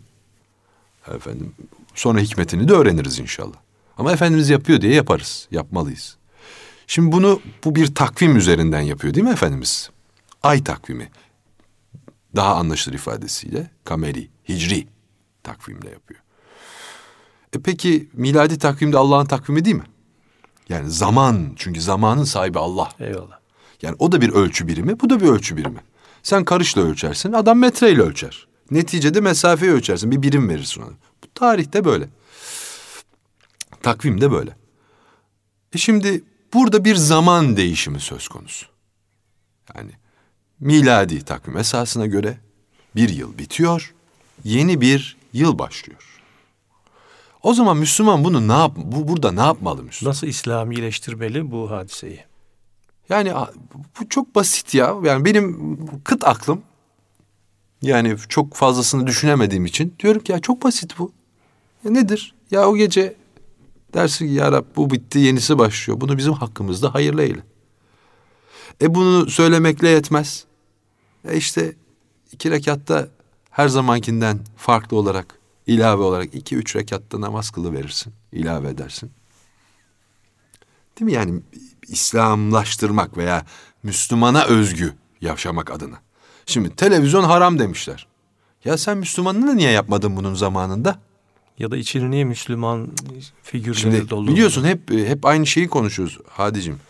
Efendim 1.14 1.52
sonra 1.94 2.20
hikmetini 2.20 2.68
de 2.68 2.72
öğreniriz 2.72 3.18
inşallah. 3.18 3.56
Ama 3.98 4.12
Efendimiz 4.12 4.50
yapıyor 4.50 4.80
diye 4.80 4.94
yaparız. 4.94 5.48
Yapmalıyız. 5.50 6.16
Şimdi 6.86 7.12
bunu 7.12 7.40
bu 7.64 7.74
bir 7.74 7.94
takvim 7.94 8.36
üzerinden 8.36 8.80
yapıyor 8.80 9.14
değil 9.14 9.26
mi 9.26 9.32
Efendimiz? 9.32 9.90
Ay 10.42 10.64
takvimi. 10.64 11.10
Daha 12.36 12.54
anlaşılır 12.54 12.94
ifadesiyle 12.94 13.70
kameri, 13.84 14.28
hicri 14.48 14.86
takvimle 15.42 15.90
yapıyor. 15.90 16.20
E 17.56 17.60
peki 17.60 18.08
miladi 18.12 18.58
takvimde 18.58 18.98
Allah'ın 18.98 19.26
takvimi 19.26 19.64
değil 19.64 19.76
mi? 19.76 19.86
Yani 20.68 20.90
zaman 20.90 21.52
çünkü 21.56 21.80
zamanın 21.80 22.24
sahibi 22.24 22.58
Allah. 22.58 22.88
Eyvallah. 23.00 23.38
Yani 23.82 23.96
o 23.98 24.12
da 24.12 24.20
bir 24.20 24.28
ölçü 24.28 24.68
birimi, 24.68 25.00
bu 25.00 25.10
da 25.10 25.20
bir 25.20 25.26
ölçü 25.26 25.56
birimi. 25.56 25.80
Sen 26.22 26.44
karışla 26.44 26.82
ölçersin, 26.82 27.32
adam 27.32 27.58
metreyle 27.58 28.02
ölçer. 28.02 28.48
Neticede 28.70 29.20
mesafeyi 29.20 29.72
ölçersin, 29.72 30.10
bir 30.10 30.22
birim 30.22 30.48
verirsin 30.48 30.82
ona. 30.82 30.92
Bu 31.24 31.26
tarihte 31.34 31.84
böyle. 31.84 32.08
Takvim 33.82 34.20
de 34.20 34.30
böyle. 34.30 34.56
E 35.74 35.78
şimdi 35.78 36.24
burada 36.54 36.84
bir 36.84 36.94
zaman 36.94 37.56
değişimi 37.56 38.00
söz 38.00 38.28
konusu. 38.28 38.66
Yani 39.76 39.90
miladi 40.60 41.24
takvim 41.24 41.56
esasına 41.56 42.06
göre 42.06 42.38
bir 42.96 43.08
yıl 43.08 43.38
bitiyor, 43.38 43.94
yeni 44.44 44.80
bir 44.80 45.16
yıl 45.32 45.58
başlıyor. 45.58 46.22
O 47.42 47.54
zaman 47.54 47.76
Müslüman 47.76 48.24
bunu 48.24 48.48
ne 48.48 48.52
yap 48.52 48.72
bu 48.76 49.08
burada 49.08 49.32
ne 49.32 49.40
yapmalı 49.40 49.82
Müslüman? 49.82 50.10
Nasıl 50.10 50.26
İslamileştirmeli 50.26 51.50
bu 51.50 51.70
hadiseyi? 51.70 52.24
Yani 53.08 53.32
bu 54.00 54.08
çok 54.08 54.34
basit 54.34 54.74
ya. 54.74 54.94
Yani 55.04 55.24
benim 55.24 55.78
kıt 56.04 56.24
aklım 56.24 56.62
yani 57.82 58.16
çok 58.28 58.54
fazlasını 58.54 59.06
düşünemediğim 59.06 59.66
için 59.66 59.94
diyorum 59.98 60.22
ki 60.22 60.32
ya 60.32 60.40
çok 60.40 60.64
basit 60.64 60.98
bu. 60.98 61.12
Ya 61.84 61.90
nedir? 61.90 62.34
Ya 62.50 62.68
o 62.68 62.76
gece 62.76 63.16
dersin 63.94 64.26
ki 64.26 64.32
ya 64.32 64.52
Rab 64.52 64.64
bu 64.76 64.90
bitti 64.90 65.18
yenisi 65.18 65.58
başlıyor. 65.58 66.00
Bunu 66.00 66.18
bizim 66.18 66.32
hakkımızda 66.32 66.94
hayırlı 66.94 67.22
eyle. 67.22 67.40
E 68.82 68.94
bunu 68.94 69.30
söylemekle 69.30 69.88
yetmez. 69.88 70.44
E 71.24 71.36
işte 71.36 71.76
iki 72.32 72.50
rekatta 72.50 73.08
her 73.50 73.68
zamankinden 73.68 74.40
farklı 74.56 74.96
olarak 74.96 75.38
ilave 75.66 76.02
olarak 76.02 76.34
iki 76.34 76.56
üç 76.56 76.76
rekatta 76.76 77.20
namaz 77.20 77.50
kılı 77.50 77.72
verirsin. 77.72 78.12
ilave 78.32 78.68
edersin. 78.68 79.10
Değil 81.00 81.10
mi? 81.10 81.12
Yani 81.12 81.40
İslamlaştırmak 81.88 83.16
veya 83.16 83.46
Müslümana 83.82 84.44
özgü 84.44 84.94
yaşamak 85.20 85.70
adına. 85.70 86.00
Şimdi 86.46 86.76
televizyon 86.76 87.24
haram 87.24 87.58
demişler. 87.58 88.06
Ya 88.64 88.78
sen 88.78 88.98
Müslümanını 88.98 89.56
niye 89.56 89.70
yapmadın 89.70 90.16
bunun 90.16 90.34
zamanında? 90.34 91.00
Ya 91.58 91.70
da 91.70 91.76
içini 91.76 92.10
niye 92.10 92.24
Müslüman 92.24 92.88
figürleri 93.42 93.76
Şimdi 93.80 94.10
doldurmadın? 94.10 94.34
biliyorsun 94.34 94.64
hep 94.64 94.90
hep 94.90 95.26
aynı 95.26 95.46
şeyi 95.46 95.68
konuşuyoruz 95.68 96.18
Hadicim. 96.28 96.80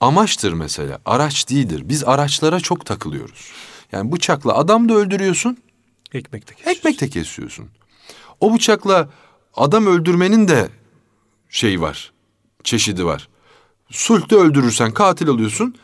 Amaçtır 0.00 0.52
mesela, 0.52 1.00
araç 1.04 1.50
değildir. 1.50 1.82
Biz 1.84 2.04
araçlara 2.04 2.60
çok 2.60 2.86
takılıyoruz. 2.86 3.50
Yani 3.92 4.12
bıçakla 4.12 4.56
adam 4.56 4.88
da 4.88 4.94
öldürüyorsun, 4.94 5.56
Ekmek 6.12 6.48
de 6.48 6.54
kesiyorsun. 6.54 6.78
ekmek 6.78 7.00
de 7.00 7.08
kesiyorsun. 7.08 7.68
O 8.40 8.54
bıçakla 8.54 9.08
adam 9.54 9.86
öldürmenin 9.86 10.48
de 10.48 10.68
şey 11.50 11.80
var, 11.80 12.12
çeşidi 12.64 13.04
var. 13.04 13.28
Sulhte 13.90 14.36
öldürürsen 14.36 14.92
katil 14.92 15.26
oluyorsun, 15.26 15.74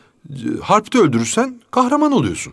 harpte 0.63 0.99
öldürürsen 0.99 1.61
kahraman 1.71 2.13
oluyorsun. 2.13 2.53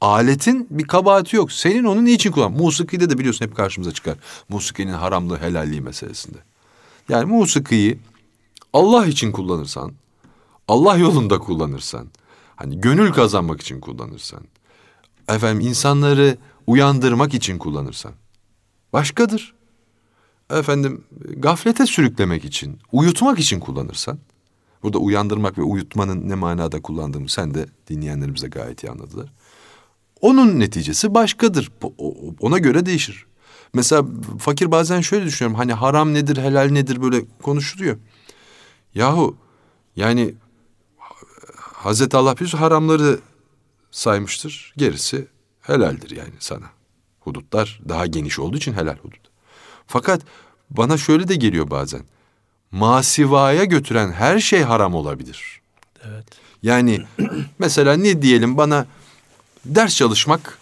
Aletin 0.00 0.66
bir 0.70 0.84
kabahati 0.84 1.36
yok. 1.36 1.52
Senin 1.52 1.84
onu 1.84 2.04
niçin 2.04 2.32
kullan? 2.32 2.52
Musikide 2.52 3.10
de 3.10 3.18
biliyorsun 3.18 3.46
hep 3.46 3.56
karşımıza 3.56 3.92
çıkar. 3.92 4.16
Musikinin 4.48 4.92
haramlığı, 4.92 5.36
helalliği 5.40 5.80
meselesinde. 5.80 6.38
Yani 7.08 7.24
musikiyi 7.24 7.98
Allah 8.72 9.06
için 9.06 9.32
kullanırsan, 9.32 9.92
Allah 10.68 10.96
yolunda 10.96 11.38
kullanırsan, 11.38 12.08
Hani 12.60 12.80
gönül 12.80 13.12
kazanmak 13.12 13.60
için 13.60 13.80
kullanırsan, 13.80 14.40
efendim 15.28 15.68
insanları 15.68 16.36
uyandırmak 16.66 17.34
için 17.34 17.58
kullanırsan 17.58 18.12
başkadır. 18.92 19.54
Efendim 20.50 21.04
gaflete 21.36 21.86
sürüklemek 21.86 22.44
için, 22.44 22.78
uyutmak 22.92 23.38
için 23.38 23.60
kullanırsan 23.60 24.18
burada 24.82 24.98
uyandırmak 24.98 25.58
ve 25.58 25.62
uyutmanın 25.62 26.28
ne 26.28 26.34
manada 26.34 26.82
kullandığımı 26.82 27.28
sen 27.28 27.54
de 27.54 27.66
dinleyenlerimiz 27.88 28.42
de 28.42 28.48
gayet 28.48 28.84
iyi 28.84 28.90
anladılar. 28.90 29.32
Onun 30.20 30.60
neticesi 30.60 31.14
başkadır. 31.14 31.72
Ona 32.40 32.58
göre 32.58 32.86
değişir. 32.86 33.26
Mesela 33.74 34.04
fakir 34.38 34.70
bazen 34.70 35.00
şöyle 35.00 35.24
düşünüyorum. 35.26 35.58
Hani 35.58 35.72
haram 35.72 36.14
nedir, 36.14 36.36
helal 36.36 36.70
nedir 36.70 37.02
böyle 37.02 37.22
konuşuluyor. 37.42 37.96
Yahu 38.94 39.36
yani 39.96 40.34
Hazreti 41.56 42.16
Allah 42.16 42.36
bir 42.36 42.48
haramları 42.48 43.18
saymıştır. 43.90 44.74
Gerisi 44.76 45.26
helaldir 45.60 46.16
yani 46.16 46.34
sana. 46.38 46.66
Hudutlar 47.20 47.80
daha 47.88 48.06
geniş 48.06 48.38
olduğu 48.38 48.56
için 48.56 48.72
helal 48.72 48.96
hudut. 48.96 49.20
Fakat 49.86 50.22
bana 50.70 50.96
şöyle 50.96 51.28
de 51.28 51.36
geliyor 51.36 51.70
bazen. 51.70 52.02
Masivaya 52.70 53.64
götüren 53.64 54.12
her 54.12 54.38
şey 54.40 54.62
haram 54.62 54.94
olabilir. 54.94 55.60
Evet. 56.04 56.24
Yani 56.62 57.00
mesela 57.58 57.96
ne 57.96 58.22
diyelim 58.22 58.56
bana 58.56 58.86
ders 59.64 59.96
çalışmak 59.96 60.58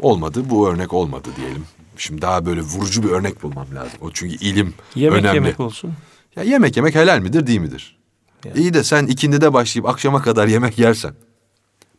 olmadı. 0.00 0.42
Bu 0.50 0.68
örnek 0.68 0.92
olmadı 0.92 1.28
diyelim. 1.36 1.64
Şimdi 1.96 2.22
daha 2.22 2.46
böyle 2.46 2.60
vurucu 2.60 3.02
bir 3.02 3.08
örnek 3.08 3.42
bulmam 3.42 3.66
lazım. 3.74 3.98
O 4.00 4.10
çünkü 4.10 4.34
ilim 4.34 4.74
Yemek 4.94 5.20
önemli. 5.20 5.34
yemek 5.34 5.60
olsun. 5.60 5.92
Ya 6.36 6.42
yemek 6.42 6.76
yemek 6.76 6.94
helal 6.94 7.18
midir 7.18 7.46
değil 7.46 7.60
midir? 7.60 7.98
Yani. 8.44 8.58
İyi 8.58 8.74
de 8.74 8.84
sen 8.84 9.06
ikindide 9.06 9.52
başlayıp 9.52 9.88
akşama 9.88 10.22
kadar 10.22 10.46
yemek 10.48 10.78
yersen. 10.78 11.14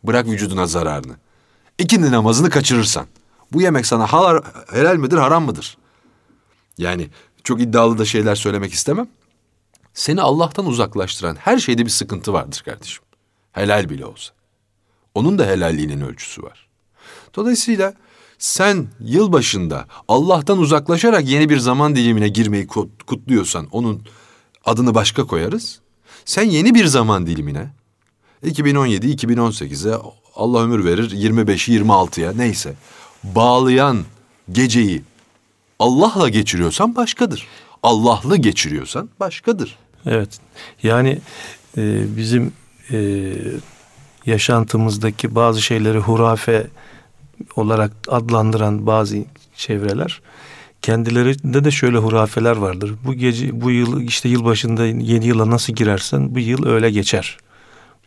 Bırak 0.04 0.26
vücuduna 0.26 0.66
zararını. 0.66 1.16
İkindi 1.78 2.10
namazını 2.10 2.50
kaçırırsan. 2.50 3.06
Bu 3.52 3.62
yemek 3.62 3.86
sana 3.86 4.06
halar, 4.12 4.42
helal 4.72 4.96
midir 4.96 5.16
haram 5.16 5.44
mıdır? 5.44 5.78
Yani 6.78 7.08
çok 7.44 7.60
iddialı 7.60 7.98
da 7.98 8.04
şeyler 8.04 8.34
söylemek 8.34 8.72
istemem. 8.72 9.08
Seni 9.94 10.20
Allah'tan 10.22 10.66
uzaklaştıran 10.66 11.36
her 11.36 11.58
şeyde 11.58 11.84
bir 11.84 11.90
sıkıntı 11.90 12.32
vardır 12.32 12.62
kardeşim. 12.64 13.02
Helal 13.52 13.88
bile 13.88 14.06
olsa. 14.06 14.32
Onun 15.14 15.38
da 15.38 15.46
helalliğinin 15.46 16.00
ölçüsü 16.00 16.42
var. 16.42 16.66
Dolayısıyla 17.36 17.94
sen 18.38 18.86
yılbaşında 19.00 19.86
Allah'tan 20.08 20.58
uzaklaşarak 20.58 21.28
yeni 21.28 21.48
bir 21.48 21.58
zaman 21.58 21.96
dilimine 21.96 22.28
girmeyi 22.28 22.66
kut- 22.66 23.02
kutluyorsan 23.06 23.66
onun 23.72 24.02
adını 24.64 24.94
başka 24.94 25.26
koyarız. 25.26 25.80
Sen 26.24 26.42
yeni 26.42 26.74
bir 26.74 26.86
zaman 26.86 27.26
dilimine 27.26 27.70
2017 28.44 29.06
2018'e 29.06 30.02
Allah 30.34 30.62
ömür 30.62 30.84
verir 30.84 31.10
25'i 31.10 31.78
26'ya 31.80 32.32
neyse 32.32 32.74
bağlayan 33.24 34.04
geceyi 34.52 35.02
Allah'la 35.78 36.28
geçiriyorsan 36.28 36.96
başkadır. 36.96 37.46
Allah'lı 37.82 38.36
geçiriyorsan 38.36 39.10
başkadır. 39.20 39.78
Evet. 40.06 40.38
Yani 40.82 41.18
e, 41.76 42.16
bizim 42.16 42.52
e, 42.90 43.32
yaşantımızdaki 44.26 45.34
bazı 45.34 45.62
şeyleri 45.62 45.98
hurafe 45.98 46.66
olarak 47.56 47.92
adlandıran 48.08 48.86
bazı 48.86 49.16
çevreler 49.56 50.20
kendilerinde 50.82 51.64
de 51.64 51.70
şöyle 51.70 51.98
hurafeler 51.98 52.56
vardır. 52.56 52.94
Bu 53.06 53.14
gece 53.14 53.60
bu 53.60 53.70
yıl 53.70 54.00
işte 54.00 54.28
yılbaşında 54.28 54.86
yeni 54.86 55.26
yıla 55.26 55.50
nasıl 55.50 55.72
girersen 55.72 56.34
bu 56.34 56.38
yıl 56.38 56.66
öyle 56.66 56.90
geçer. 56.90 57.38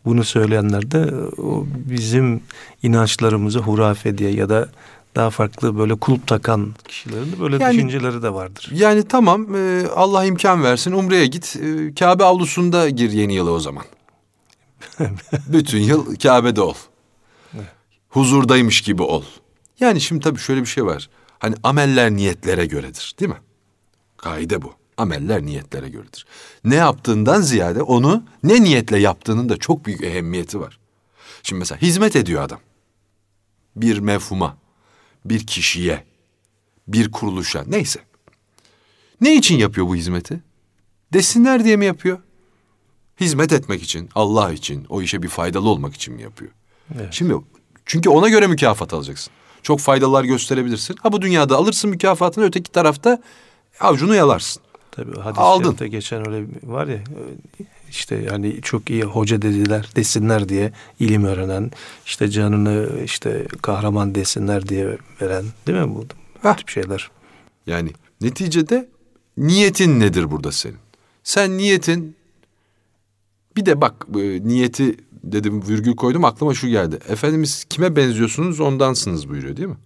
Bunu 0.04 0.24
söyleyenler 0.24 0.90
de 0.90 1.10
bizim 1.90 2.40
inançlarımızı 2.82 3.58
hurafe 3.58 4.18
diye 4.18 4.30
ya 4.30 4.48
da 4.48 4.68
daha 5.16 5.30
farklı 5.30 5.78
böyle 5.78 5.94
kulp 5.94 6.26
takan 6.26 6.74
kişilerin 6.88 7.32
de 7.32 7.40
böyle 7.40 7.62
Yani- 7.62 7.72
düşünceleri 7.74 8.22
de 8.22 8.32
vardır. 8.34 8.68
Yani 8.72 9.02
tamam 9.08 9.54
e, 9.56 9.82
Allah 9.96 10.24
imkan 10.24 10.62
versin 10.62 10.92
Umre'ye 10.92 11.26
git. 11.26 11.56
E, 11.56 11.94
Kabe 11.94 12.24
avlusunda 12.24 12.88
gir 12.88 13.10
yeni 13.10 13.34
yıla 13.34 13.50
o 13.50 13.58
zaman. 13.60 13.84
Bütün 15.48 15.78
yıl 15.78 16.16
Kabe'de 16.16 16.60
ol. 16.60 16.74
Huzurdaymış 18.08 18.80
gibi 18.80 19.02
ol. 19.02 19.24
Yani 19.80 20.00
şimdi 20.00 20.24
tabii 20.24 20.38
şöyle 20.38 20.60
bir 20.60 20.66
şey 20.66 20.86
var. 20.86 21.10
Hani 21.38 21.54
ameller 21.62 22.10
niyetlere 22.10 22.66
göredir 22.66 23.14
değil 23.20 23.30
mi? 23.30 23.40
Kaide 24.16 24.62
bu. 24.62 24.74
Ameller 24.96 25.42
niyetlere 25.42 25.88
göredir. 25.88 26.26
Ne 26.64 26.74
yaptığından 26.74 27.40
ziyade 27.40 27.82
onu 27.82 28.24
ne 28.42 28.62
niyetle 28.62 28.98
yaptığının 28.98 29.48
da 29.48 29.56
çok 29.56 29.86
büyük 29.86 30.04
ehemmiyeti 30.04 30.60
var. 30.60 30.78
Şimdi 31.42 31.58
mesela 31.58 31.82
hizmet 31.82 32.16
ediyor 32.16 32.42
adam. 32.42 32.60
Bir 33.76 33.98
mefhuma, 33.98 34.56
bir 35.24 35.46
kişiye, 35.46 36.04
bir 36.88 37.10
kuruluşa 37.10 37.64
neyse. 37.66 38.00
Ne 39.20 39.34
için 39.36 39.58
yapıyor 39.58 39.86
bu 39.86 39.96
hizmeti? 39.96 40.40
Desinler 41.12 41.64
diye 41.64 41.76
mi 41.76 41.84
yapıyor? 41.84 42.18
Hizmet 43.20 43.52
etmek 43.52 43.82
için, 43.82 44.08
Allah 44.14 44.52
için, 44.52 44.86
o 44.88 45.02
işe 45.02 45.22
bir 45.22 45.28
faydalı 45.28 45.68
olmak 45.68 45.94
için 45.94 46.14
mi 46.14 46.22
yapıyor? 46.22 46.50
Evet. 46.94 47.08
Şimdi 47.10 47.34
çünkü 47.86 48.08
ona 48.08 48.28
göre 48.28 48.46
mükafat 48.46 48.94
alacaksın. 48.94 49.32
Çok 49.62 49.80
faydalar 49.80 50.24
gösterebilirsin. 50.24 50.96
Ha 51.02 51.12
bu 51.12 51.22
dünyada 51.22 51.56
alırsın 51.56 51.90
mükafatını 51.90 52.44
öteki 52.44 52.72
tarafta 52.72 53.22
avucunu 53.80 54.14
yalarsın. 54.14 54.62
Tabii 54.90 55.20
hadis-i 55.20 55.90
geçen 55.90 56.28
öyle 56.28 56.46
var 56.62 56.86
ya 56.86 56.98
işte 57.90 58.16
yani 58.16 58.60
çok 58.62 58.90
iyi 58.90 59.02
hoca 59.02 59.42
dediler 59.42 59.90
desinler 59.96 60.48
diye 60.48 60.72
ilim 61.00 61.24
öğrenen 61.24 61.70
işte 62.06 62.30
canını 62.30 63.02
işte 63.04 63.46
kahraman 63.62 64.14
desinler 64.14 64.68
diye 64.68 64.98
veren 65.20 65.44
değil 65.66 65.78
mi 65.78 65.94
bu, 65.94 66.06
bu 66.44 66.56
tip 66.56 66.68
şeyler. 66.68 67.10
Yani 67.66 67.90
neticede 68.20 68.88
niyetin 69.36 70.00
nedir 70.00 70.30
burada 70.30 70.52
senin? 70.52 70.78
Sen 71.22 71.58
niyetin 71.58 72.16
bir 73.56 73.66
de 73.66 73.80
bak 73.80 74.06
e, 74.16 74.18
niyeti 74.48 74.96
dedim 75.24 75.68
virgül 75.68 75.96
koydum 75.96 76.24
aklıma 76.24 76.54
şu 76.54 76.68
geldi. 76.68 76.98
Efendimiz 77.08 77.64
kime 77.64 77.96
benziyorsunuz 77.96 78.60
ondansınız 78.60 79.28
buyuruyor 79.28 79.56
değil 79.56 79.68
mi? 79.68 79.76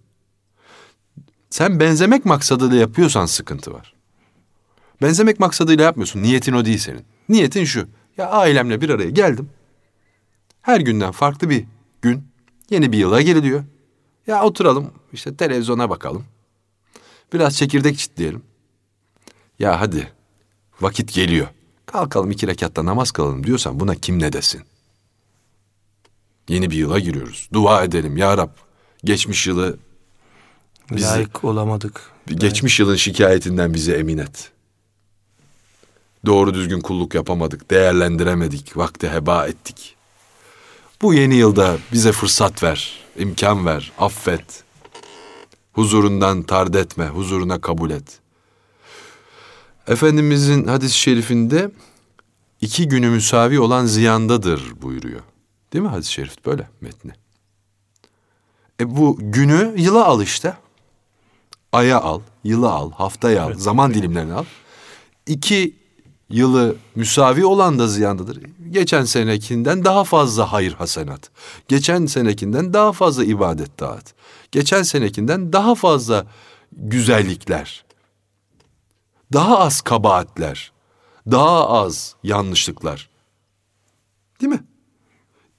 Sen 1.49 1.79
benzemek 1.79 2.25
maksadıyla 2.25 2.75
yapıyorsan 2.75 3.25
sıkıntı 3.25 3.73
var. 3.73 3.93
Benzemek 5.01 5.39
maksadıyla 5.39 5.83
yapmıyorsun. 5.83 6.23
Niyetin 6.23 6.53
o 6.53 6.65
değil 6.65 6.77
senin. 6.77 7.01
Niyetin 7.29 7.65
şu. 7.65 7.87
Ya 8.17 8.29
ailemle 8.29 8.81
bir 8.81 8.89
araya 8.89 9.09
geldim. 9.09 9.49
Her 10.61 10.79
günden 10.79 11.11
farklı 11.11 11.49
bir 11.49 11.65
gün. 12.01 12.23
Yeni 12.69 12.91
bir 12.91 12.97
yıla 12.97 13.21
giriliyor. 13.21 13.63
Ya 14.27 14.43
oturalım 14.43 14.91
işte 15.13 15.35
televizyona 15.35 15.89
bakalım. 15.89 16.25
Biraz 17.33 17.57
çekirdek 17.57 17.97
çitleyelim. 17.97 18.41
Ya 19.59 19.81
hadi 19.81 20.11
vakit 20.81 21.13
geliyor. 21.13 21.47
Kalkalım 21.91 22.31
iki 22.31 22.47
rekatta 22.47 22.85
namaz 22.85 23.11
kılalım 23.11 23.43
diyorsan 23.45 23.79
buna 23.79 23.95
kim 23.95 24.19
ne 24.19 24.33
desin? 24.33 24.61
Yeni 26.49 26.71
bir 26.71 26.75
yıla 26.75 26.99
giriyoruz. 26.99 27.49
Dua 27.53 27.83
edelim 27.83 28.17
ya 28.17 28.37
Rab. 28.37 28.49
Geçmiş 29.03 29.47
yılı 29.47 29.77
Bizi- 30.91 31.05
Layık 31.07 31.43
olamadık. 31.43 32.01
Geçmiş 32.27 32.79
yılın 32.79 32.95
şikayetinden 32.95 33.73
bize 33.73 33.93
emin 33.93 34.17
et. 34.17 34.51
Doğru 36.25 36.53
düzgün 36.53 36.79
kulluk 36.81 37.15
yapamadık, 37.15 37.71
değerlendiremedik, 37.71 38.77
vakti 38.77 39.09
heba 39.09 39.47
ettik. 39.47 39.95
Bu 41.01 41.13
yeni 41.13 41.35
yılda 41.35 41.77
bize 41.93 42.11
fırsat 42.11 42.63
ver, 42.63 42.99
imkan 43.17 43.65
ver, 43.65 43.91
affet. 43.97 44.63
Huzurundan 45.73 46.43
tard 46.43 46.73
etme, 46.73 47.07
huzuruna 47.07 47.61
kabul 47.61 47.89
et. 47.91 48.19
Efendimizin 49.89 50.67
hadis-i 50.67 50.97
şerifinde 50.97 51.71
iki 52.61 52.87
günü 52.87 53.09
müsavi 53.09 53.59
olan 53.59 53.85
ziyandadır 53.85 54.81
buyuruyor. 54.81 55.21
Değil 55.73 55.83
mi 55.83 55.89
hadis-i 55.89 56.11
şerif 56.11 56.45
böyle 56.45 56.69
metni? 56.81 57.11
E 58.79 58.97
bu 58.97 59.17
günü 59.19 59.73
yıla 59.77 60.05
al 60.05 60.21
işte 60.21 60.53
aya 61.71 62.01
al, 62.01 62.21
yılı 62.43 62.69
al, 62.69 62.91
haftaya 62.91 63.43
al, 63.43 63.53
zaman 63.53 63.93
dilimlerini 63.93 64.33
al. 64.33 64.45
İki 65.27 65.75
yılı 66.29 66.75
müsavi 66.95 67.45
olan 67.45 67.79
da 67.79 67.87
ziyandadır. 67.87 68.39
Geçen 68.69 69.03
senekinden 69.03 69.85
daha 69.85 70.03
fazla 70.03 70.51
hayır 70.51 70.73
hasenat. 70.73 71.29
Geçen 71.67 72.05
senekinden 72.05 72.73
daha 72.73 72.91
fazla 72.91 73.23
ibadet 73.23 73.77
taat. 73.77 74.13
Geçen 74.51 74.83
senekinden 74.83 75.53
daha 75.53 75.75
fazla 75.75 76.25
güzellikler. 76.71 77.88
Daha 79.33 79.59
az 79.59 79.81
kabahatler. 79.81 80.71
Daha 81.31 81.69
az 81.69 82.15
yanlışlıklar. 82.23 83.09
Değil 84.41 84.51
mi? 84.51 84.63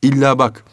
İlla 0.03 0.39
bak 0.39 0.65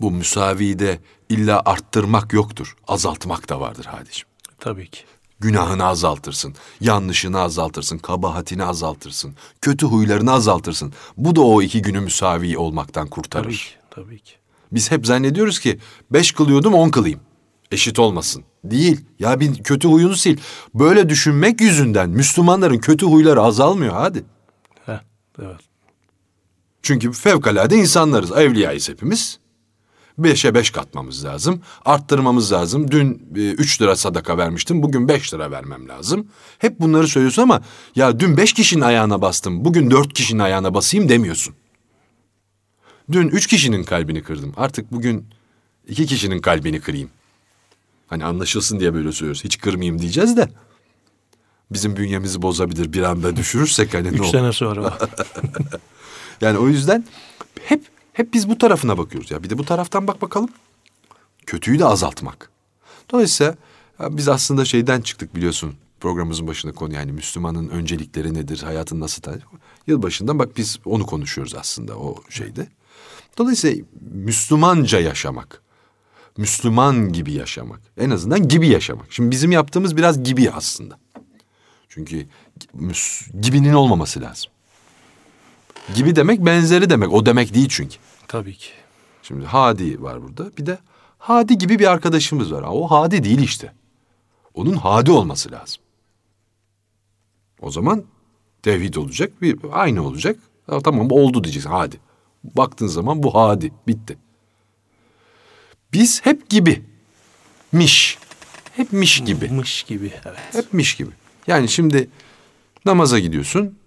bu 0.00 0.10
müsavide 0.10 1.00
illa 1.28 1.62
arttırmak 1.64 2.32
yoktur. 2.32 2.76
Azaltmak 2.88 3.48
da 3.48 3.60
vardır 3.60 3.84
hadiciğim. 3.84 4.28
Tabii 4.60 4.90
ki. 4.90 5.04
Günahını 5.40 5.84
azaltırsın, 5.84 6.54
yanlışını 6.80 7.40
azaltırsın, 7.40 7.98
kabahatini 7.98 8.64
azaltırsın, 8.64 9.34
kötü 9.60 9.86
huylarını 9.86 10.32
azaltırsın. 10.32 10.92
Bu 11.16 11.36
da 11.36 11.40
o 11.40 11.62
iki 11.62 11.82
günü 11.82 12.00
müsavi 12.00 12.58
olmaktan 12.58 13.06
kurtarır. 13.08 13.44
Tabii 13.44 13.56
ki. 13.56 13.70
Tabii 13.90 14.18
ki. 14.18 14.32
Biz 14.72 14.90
hep 14.90 15.06
zannediyoruz 15.06 15.60
ki 15.60 15.78
beş 16.10 16.32
kılıyordum 16.32 16.74
on 16.74 16.90
kılayım. 16.90 17.20
Eşit 17.74 17.98
olmasın. 17.98 18.44
Değil. 18.64 19.00
Ya 19.18 19.40
bir 19.40 19.62
kötü 19.62 19.88
huyunu 19.88 20.16
sil. 20.22 20.36
Böyle 20.74 21.08
düşünmek 21.08 21.60
yüzünden 21.60 22.10
Müslümanların 22.10 22.78
kötü 22.78 23.06
huyları 23.06 23.42
azalmıyor 23.42 23.94
hadi. 23.94 24.24
Heh, 24.86 25.00
evet. 25.42 25.60
Çünkü 26.82 27.12
fevkalade 27.12 27.76
insanlarız. 27.76 28.32
Evliyayız 28.32 28.88
hepimiz. 28.88 29.38
Beşe 30.18 30.54
beş 30.54 30.70
katmamız 30.70 31.24
lazım. 31.24 31.60
Arttırmamız 31.84 32.52
lazım. 32.52 32.90
Dün 32.90 33.28
e, 33.36 33.50
üç 33.50 33.82
lira 33.82 33.96
sadaka 33.96 34.38
vermiştim. 34.38 34.82
Bugün 34.82 35.08
beş 35.08 35.34
lira 35.34 35.50
vermem 35.50 35.88
lazım. 35.88 36.26
Hep 36.58 36.80
bunları 36.80 37.08
söylüyorsun 37.08 37.42
ama 37.42 37.62
ya 37.96 38.20
dün 38.20 38.36
beş 38.36 38.52
kişinin 38.52 38.80
ayağına 38.80 39.22
bastım. 39.22 39.64
Bugün 39.64 39.90
dört 39.90 40.14
kişinin 40.14 40.38
ayağına 40.38 40.74
basayım 40.74 41.08
demiyorsun. 41.08 41.54
Dün 43.12 43.28
üç 43.28 43.46
kişinin 43.46 43.84
kalbini 43.84 44.22
kırdım. 44.22 44.52
Artık 44.56 44.92
bugün 44.92 45.26
iki 45.88 46.06
kişinin 46.06 46.38
kalbini 46.38 46.80
kırayım. 46.80 47.10
Hani 48.06 48.24
anlaşılsın 48.24 48.80
diye 48.80 48.94
böyle 48.94 49.12
söylüyoruz. 49.12 49.44
Hiç 49.44 49.58
kırmayayım 49.58 49.98
diyeceğiz 49.98 50.36
de. 50.36 50.48
Bizim 51.70 51.96
bünyemizi 51.96 52.42
bozabilir 52.42 52.92
bir 52.92 53.02
anda 53.02 53.36
düşürürsek 53.36 53.94
hani 53.94 54.04
ne 54.04 54.14
Üç 54.14 54.20
olur? 54.20 54.28
sene 54.30 54.52
sonra. 54.52 54.98
Yani 56.40 56.58
o 56.58 56.68
yüzden 56.68 57.04
hep 57.64 57.84
hep 58.12 58.34
biz 58.34 58.48
bu 58.48 58.58
tarafına 58.58 58.98
bakıyoruz 58.98 59.30
ya. 59.30 59.42
Bir 59.42 59.50
de 59.50 59.58
bu 59.58 59.64
taraftan 59.64 60.06
bak 60.06 60.22
bakalım. 60.22 60.48
Kötüyü 61.46 61.78
de 61.78 61.84
azaltmak. 61.84 62.50
Dolayısıyla 63.10 63.54
biz 64.00 64.28
aslında 64.28 64.64
şeyden 64.64 65.00
çıktık 65.00 65.34
biliyorsun 65.34 65.74
programımızın 66.00 66.46
başında 66.46 66.72
konu 66.72 66.94
yani 66.94 67.12
Müslümanın 67.12 67.68
öncelikleri 67.68 68.34
nedir, 68.34 68.62
hayatın 68.62 69.00
nasıl 69.00 69.22
ta- 69.22 69.38
Yılbaşından 69.86 70.38
bak 70.38 70.56
biz 70.56 70.78
onu 70.84 71.06
konuşuyoruz 71.06 71.54
aslında 71.54 71.98
o 71.98 72.16
şeyde. 72.30 72.66
Dolayısıyla 73.38 73.84
Müslümanca 74.12 75.00
yaşamak. 75.00 75.62
Müslüman 76.36 77.12
gibi 77.12 77.32
yaşamak. 77.32 77.80
En 77.96 78.10
azından 78.10 78.48
gibi 78.48 78.68
yaşamak. 78.68 79.06
Şimdi 79.10 79.30
bizim 79.30 79.52
yaptığımız 79.52 79.96
biraz 79.96 80.22
gibi 80.22 80.50
aslında. 80.50 80.98
Çünkü 81.88 82.26
gibinin 83.40 83.72
olmaması 83.72 84.20
lazım. 84.20 84.52
Gibi 85.94 86.16
demek 86.16 86.46
benzeri 86.46 86.90
demek. 86.90 87.12
O 87.12 87.26
demek 87.26 87.54
değil 87.54 87.68
çünkü. 87.70 87.96
Tabii 88.28 88.54
ki. 88.54 88.70
Şimdi 89.22 89.46
Hadi 89.46 90.02
var 90.02 90.22
burada. 90.22 90.56
Bir 90.58 90.66
de 90.66 90.78
Hadi 91.18 91.58
gibi 91.58 91.78
bir 91.78 91.86
arkadaşımız 91.86 92.52
var. 92.52 92.64
O 92.68 92.86
Hadi 92.86 93.24
değil 93.24 93.38
işte. 93.40 93.72
Onun 94.54 94.74
Hadi 94.74 95.10
olması 95.10 95.52
lazım. 95.52 95.82
O 97.60 97.70
zaman 97.70 98.04
tevhid 98.62 98.94
olacak. 98.94 99.42
Bir, 99.42 99.58
aynı 99.72 100.06
olacak. 100.06 100.36
Ha, 100.66 100.78
tamam 100.84 101.10
oldu 101.10 101.44
diyeceksin. 101.44 101.70
Hadi. 101.70 102.00
Baktığın 102.44 102.86
zaman 102.86 103.22
bu 103.22 103.34
Hadi. 103.34 103.72
Bitti. 103.88 104.18
Biz 105.94 106.26
hep 106.26 106.50
gibi. 106.50 106.82
Miş. 107.72 108.18
Hep 108.72 108.92
miş 108.92 109.24
gibi. 109.24 109.48
Mış 109.48 109.82
gibi 109.82 110.12
evet. 110.24 110.38
Hepmiş 110.52 110.94
gibi. 110.94 111.10
Yani 111.46 111.68
şimdi 111.68 112.08
namaza 112.84 113.18
gidiyorsun. 113.18 113.78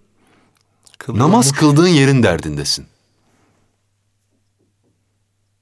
Kılınmış. 0.98 1.26
Namaz 1.26 1.52
kıldığın 1.52 1.88
yerin 1.88 2.22
derdindesin. 2.22 2.86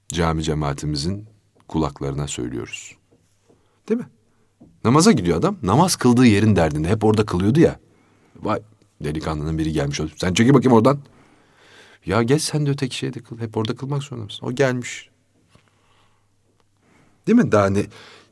Cami 0.09 0.43
cemaatimizin 0.43 1.27
kulaklarına 1.69 2.29
söylüyoruz. 2.29 2.97
Değil 3.89 4.01
mi? 4.01 4.07
Namaza 4.85 5.13
gidiyor 5.13 5.39
adam. 5.39 5.57
Namaz 5.63 5.97
kıldığı 5.97 6.27
yerin 6.27 6.57
derdinde. 6.57 6.89
Hep 6.89 7.05
orada 7.05 7.27
kılıyordu 7.27 7.61
ya. 7.61 7.81
Vay 8.37 8.61
delikanlının 9.05 9.59
biri 9.59 9.73
gelmiş. 9.73 10.01
Sen 10.17 10.35
çekil 10.35 10.55
bakayım 10.55 10.77
oradan. 10.77 10.99
Ya 12.07 12.23
geç 12.23 12.43
sen 12.43 12.67
de 12.67 12.71
öteki 12.71 12.97
şeyde 12.97 13.21
kıl. 13.21 13.39
Hep 13.39 13.57
orada 13.57 13.77
kılmak 13.77 14.03
zorunda 14.03 14.25
mısın? 14.25 14.47
O 14.47 14.53
gelmiş. 14.53 15.11
Değil 17.27 17.39
mi? 17.39 17.53
Daha 17.53 17.67
ne, 17.71 17.87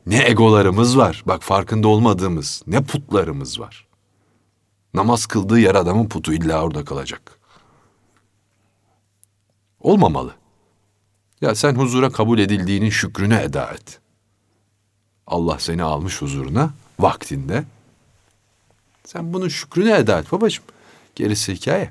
ne 0.06 0.24
egolarımız 0.28 0.98
var. 0.98 1.22
Bak 1.26 1.42
farkında 1.42 1.88
olmadığımız 1.88 2.62
ne 2.66 2.82
putlarımız 2.82 3.60
var. 3.60 3.86
Namaz 4.94 5.26
kıldığı 5.26 5.58
yer 5.58 5.74
adamın 5.74 6.08
putu 6.08 6.32
illa 6.32 6.62
orada 6.62 6.84
kalacak. 6.84 7.38
Olmamalı. 9.80 10.34
Ya 11.40 11.54
sen 11.54 11.74
huzura 11.74 12.10
kabul 12.10 12.38
edildiğinin 12.38 12.90
şükrünü 12.90 13.34
eda 13.34 13.70
et. 13.70 14.00
Allah 15.26 15.58
seni 15.58 15.82
almış 15.82 16.22
huzuruna 16.22 16.70
vaktinde. 16.98 17.64
Sen 19.04 19.32
bunun 19.32 19.48
şükrünü 19.48 19.90
eda 19.90 20.18
et 20.18 20.32
babacığım. 20.32 20.64
Gerisi 21.14 21.54
hikaye. 21.54 21.90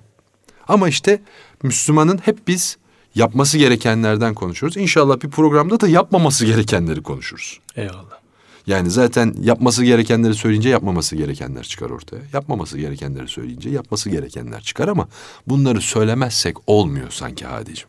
Ama 0.68 0.90
işte 0.90 1.22
Müslümanın 1.64 2.18
hep 2.18 2.48
biz 2.48 2.78
yapması 3.16 3.58
gerekenlerden 3.58 4.34
konuşuyoruz. 4.34 4.78
İnşallah 4.78 5.22
bir 5.22 5.30
programda 5.30 5.80
da 5.80 5.88
yapmaması 5.88 6.46
gerekenleri 6.46 7.04
konuşuruz. 7.04 7.60
Eyvallah. 7.76 8.24
Yani 8.68 8.92
zaten 8.92 9.36
yapması 9.42 9.86
gerekenleri 9.86 10.34
söyleyince 10.34 10.70
yapmaması 10.70 11.16
gerekenler 11.16 11.64
çıkar 11.64 11.90
ortaya. 11.90 12.22
Yapmaması 12.34 12.78
gerekenleri 12.78 13.28
söyleyince 13.28 13.70
yapması 13.70 14.10
gerekenler 14.10 14.62
çıkar 14.62 14.88
ama 14.88 15.08
bunları 15.48 15.82
söylemezsek 15.82 16.58
olmuyor 16.68 17.12
sanki 17.12 17.46
Hadi'cim. 17.46 17.88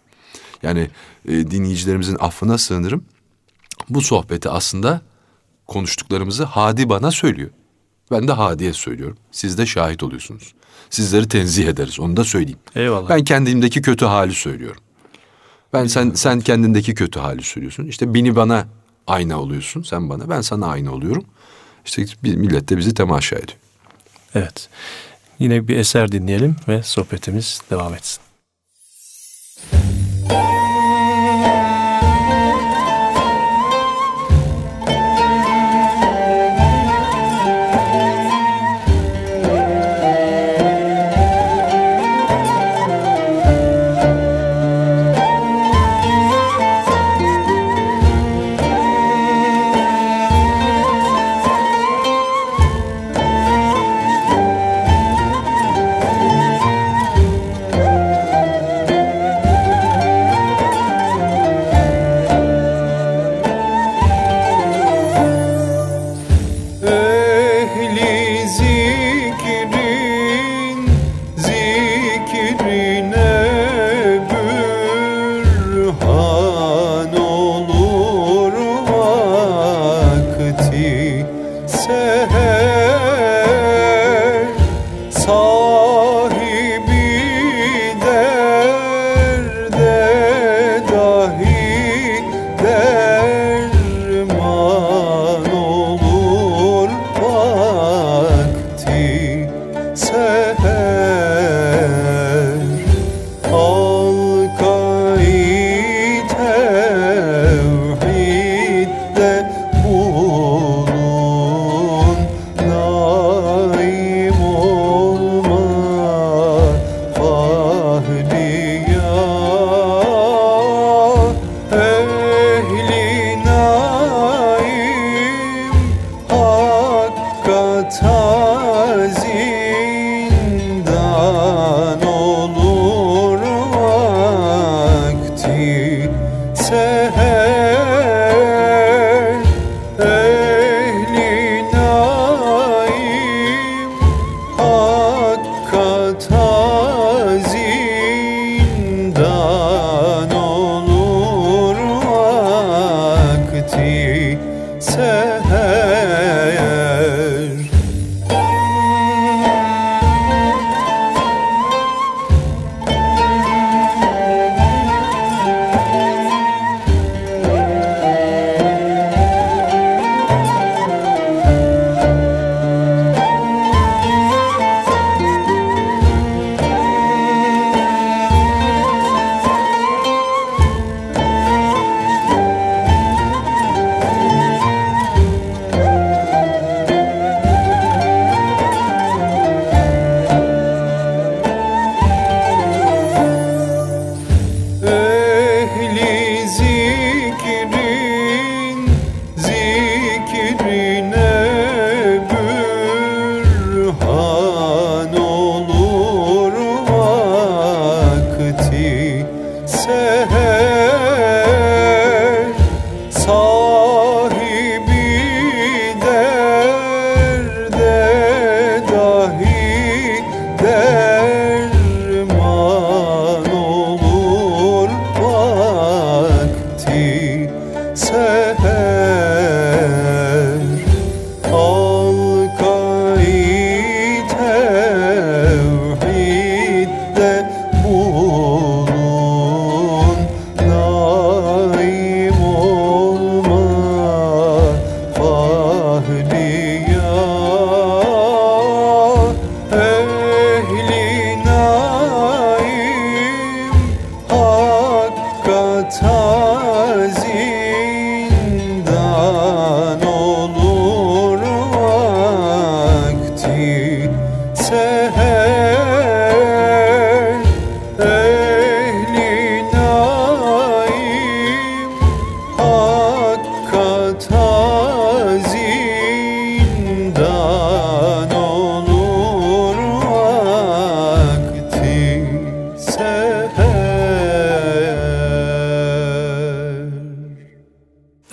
Yani 0.62 0.90
e, 1.28 1.50
dinleyicilerimizin 1.50 2.16
affına 2.20 2.58
sığınırım. 2.58 3.04
Bu 3.88 4.00
sohbeti 4.00 4.48
aslında 4.48 5.00
konuştuklarımızı 5.66 6.44
Hadi 6.44 6.88
bana 6.88 7.10
söylüyor. 7.10 7.50
Ben 8.10 8.28
de 8.28 8.32
Hadi'ye 8.32 8.72
söylüyorum. 8.72 9.16
Siz 9.30 9.58
de 9.58 9.66
şahit 9.66 10.02
oluyorsunuz. 10.02 10.54
Sizleri 10.90 11.28
tenzih 11.28 11.68
ederiz 11.68 12.00
onu 12.00 12.16
da 12.16 12.24
söyleyeyim. 12.24 12.58
Eyvallah. 12.74 13.08
Ben 13.08 13.24
kendimdeki 13.24 13.82
kötü 13.82 14.04
hali 14.04 14.34
söylüyorum. 14.34 14.82
Ben 15.74 15.86
sen 15.86 16.10
sen 16.10 16.40
kendindeki 16.40 16.94
kötü 16.94 17.20
hali 17.20 17.42
söylüyorsun. 17.42 17.86
İşte 17.86 18.14
beni 18.14 18.36
bana 18.36 18.66
ayna 19.06 19.40
oluyorsun. 19.40 19.82
Sen 19.82 20.08
bana 20.08 20.30
ben 20.30 20.40
sana 20.40 20.66
ayna 20.66 20.92
oluyorum. 20.92 21.24
İşte 21.84 22.04
bir 22.22 22.34
millet 22.34 22.68
de 22.68 22.76
bizi 22.76 22.94
temaşa 22.94 23.36
ediyor. 23.36 23.58
Evet. 24.34 24.68
Yine 25.38 25.68
bir 25.68 25.76
eser 25.76 26.12
dinleyelim 26.12 26.56
ve 26.68 26.82
sohbetimiz 26.82 27.60
devam 27.70 27.94
etsin. 27.94 28.22
Gönül 30.28 30.63
hey. 82.04 82.73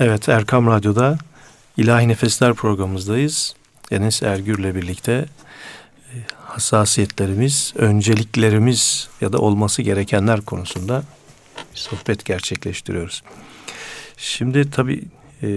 Evet 0.03 0.29
Erkam 0.29 0.67
Radyo'da 0.67 1.17
İlahi 1.77 2.07
Nefesler 2.07 2.53
programımızdayız. 2.53 3.55
Enes 3.91 4.23
Ergür'le 4.23 4.75
birlikte 4.75 5.11
e, 5.11 6.15
hassasiyetlerimiz, 6.45 7.73
önceliklerimiz 7.75 9.09
ya 9.21 9.33
da 9.33 9.37
olması 9.37 9.81
gerekenler 9.81 10.41
konusunda 10.41 11.03
sohbet 11.73 12.25
gerçekleştiriyoruz. 12.25 13.23
Şimdi 14.17 14.71
tabii 14.71 15.03
e, 15.43 15.49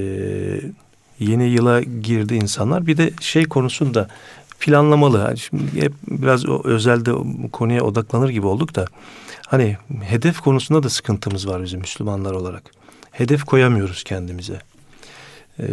yeni 1.18 1.44
yıla 1.44 1.80
girdi 1.80 2.35
insanlar. 2.35 2.87
Bir 2.87 2.96
de 2.96 3.11
şey 3.20 3.44
konusunda 3.44 4.09
planlamalı. 4.61 5.18
Hani 5.18 5.38
Şimdi 5.38 5.83
hep 5.83 5.92
biraz 6.09 6.48
özelde 6.48 7.12
konuya 7.52 7.83
odaklanır 7.83 8.28
gibi 8.28 8.46
olduk 8.46 8.74
da 8.74 8.87
hani 9.46 9.76
hedef 10.02 10.40
konusunda 10.40 10.83
da 10.83 10.88
sıkıntımız 10.88 11.48
var 11.48 11.62
bizim 11.62 11.80
Müslümanlar 11.80 12.33
olarak. 12.33 12.84
Hedef 13.14 13.44
koyamıyoruz 13.44 14.05
kendimize. 14.05 14.59
Ee, 15.59 15.64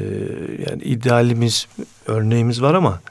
yani 0.69 0.84
idealimiz, 0.84 1.67
örneğimiz 2.08 2.62
var 2.62 2.73
ama 2.73 3.01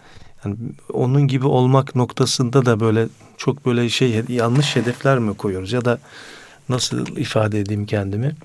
yani 0.45 0.57
onun 0.93 1.29
gibi 1.29 1.47
olmak 1.47 1.95
noktasında 1.95 2.67
da 2.67 2.81
böyle 2.81 3.09
çok 3.37 3.67
böyle 3.67 3.89
şey 3.89 4.23
yanlış 4.29 4.77
hedefler 4.77 5.19
mi 5.19 5.35
koyuyoruz 5.37 5.73
ya 5.73 5.85
da 5.85 5.99
nasıl 6.69 7.17
ifade 7.17 7.61
edeyim 7.61 7.87
kendimi? 7.87 8.37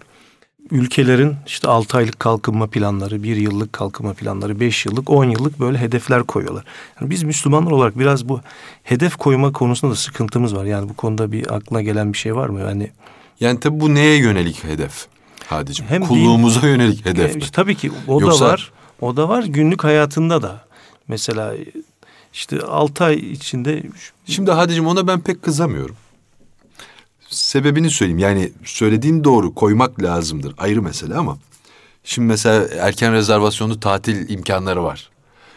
Ülkelerin 0.72 1.36
işte 1.48 1.68
6 1.68 1.98
aylık 1.98 2.20
kalkınma 2.20 2.68
planları, 2.68 3.24
1 3.24 3.36
yıllık 3.36 3.74
kalkınma 3.74 4.14
planları, 4.14 4.60
5 4.60 4.86
yıllık, 4.86 5.10
10 5.10 5.26
yıllık 5.26 5.60
böyle 5.60 5.78
hedefler 5.78 6.24
koyuyorlar. 6.24 6.66
Yani 7.02 7.10
biz 7.10 7.24
Müslümanlar 7.24 7.72
olarak 7.72 8.00
biraz 8.00 8.30
bu 8.30 8.42
hedef 8.84 9.16
koyma 9.16 9.52
konusunda 9.52 9.92
da 9.92 9.96
sıkıntımız 9.96 10.56
var. 10.56 10.66
Yani 10.66 10.90
bu 10.90 10.94
konuda 10.94 11.32
bir 11.32 11.56
aklına 11.56 11.82
gelen 11.82 12.14
bir 12.14 12.18
şey 12.18 12.36
var 12.36 12.50
mı? 12.50 12.60
Yani 12.60 12.92
Yani 13.40 13.60
tabii 13.60 13.80
bu 13.80 13.96
neye 13.96 14.18
yönelik 14.18 14.64
hedef? 14.64 15.08
Hadicim. 15.48 15.86
Hem 15.90 16.02
Kulluğumuza 16.02 16.68
yönelik 16.68 17.06
hedef 17.06 17.36
E, 17.36 17.40
işte 17.40 17.52
tabii 17.52 17.76
ki 17.76 17.92
o 18.08 18.22
Yoksa- 18.22 18.46
da 18.46 18.50
var. 18.50 18.72
O 19.02 19.18
da 19.18 19.30
var 19.30 19.44
günlük 19.44 19.84
hayatında 19.84 20.42
da. 20.42 20.66
Mesela 21.08 21.54
işte 22.34 22.60
6 22.60 23.04
ay 23.04 23.16
içinde 23.16 23.84
Şimdi 24.26 24.52
Hadicim 24.52 24.88
ona 24.88 25.08
ben 25.08 25.20
pek 25.22 25.44
kızamıyorum. 25.44 25.96
Sebebini 27.30 27.90
söyleyeyim. 27.90 28.20
Yani 28.20 28.52
söylediğin 28.64 29.24
doğru 29.24 29.56
koymak 29.56 30.02
lazımdır. 30.04 30.54
Ayrı 30.58 30.82
mesele 30.82 31.16
ama. 31.16 31.38
Şimdi 32.04 32.28
mesela 32.28 32.68
erken 32.80 33.14
rezervasyonlu 33.14 33.80
tatil 33.80 34.30
imkanları 34.30 34.84
var. 34.84 35.10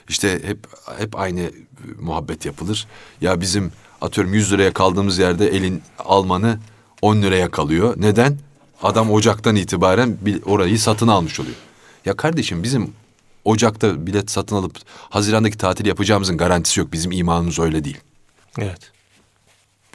İşte 0.08 0.40
hep 0.44 0.58
hep 0.98 1.18
aynı 1.18 1.40
e, 1.40 1.52
muhabbet 2.00 2.46
yapılır. 2.46 2.86
Ya 3.20 3.40
bizim 3.40 3.72
atıyorum 4.00 4.34
100 4.34 4.52
liraya 4.52 4.72
kaldığımız 4.72 5.18
yerde 5.18 5.48
elin 5.48 5.82
Almanı 5.98 6.58
10 7.02 7.22
liraya 7.22 7.50
kalıyor. 7.50 7.94
Neden? 7.96 8.38
Adam 8.82 9.10
Ocak'tan 9.10 9.56
itibaren 9.56 10.18
orayı 10.46 10.78
satın 10.78 11.08
almış 11.08 11.40
oluyor. 11.40 11.56
Ya 12.04 12.16
kardeşim 12.16 12.62
bizim 12.62 12.92
Ocak'ta 13.44 14.06
bilet 14.06 14.30
satın 14.30 14.56
alıp 14.56 14.76
Haziran'daki 15.10 15.58
tatil 15.58 15.86
yapacağımızın 15.86 16.36
garantisi 16.36 16.80
yok. 16.80 16.92
Bizim 16.92 17.12
imanımız 17.12 17.58
öyle 17.58 17.84
değil. 17.84 17.98
evet. 18.58 18.92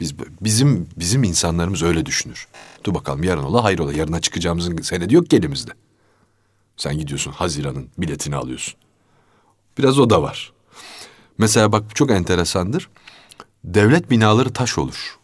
Biz 0.00 0.14
bizim 0.40 0.88
bizim 0.96 1.22
insanlarımız 1.24 1.82
öyle 1.82 2.06
düşünür. 2.06 2.48
Dur 2.84 2.94
bakalım 2.94 3.22
yarın 3.22 3.42
ola 3.42 3.64
hayır 3.64 3.78
ola. 3.78 3.92
Yarına 3.92 4.20
çıkacağımızın 4.20 4.76
senedi 4.76 5.14
yok 5.14 5.30
ki 5.30 5.36
elimizde. 5.36 5.70
Sen 6.76 6.98
gidiyorsun 6.98 7.32
Haziran'ın 7.32 7.88
biletini 7.98 8.36
alıyorsun. 8.36 8.74
Biraz 9.78 9.98
o 9.98 10.10
da 10.10 10.22
var. 10.22 10.52
Mesela 11.38 11.72
bak 11.72 11.96
çok 11.96 12.10
enteresandır. 12.10 12.88
Devlet 13.64 14.10
binaları 14.10 14.52
taş 14.52 14.78
olur. 14.78 15.18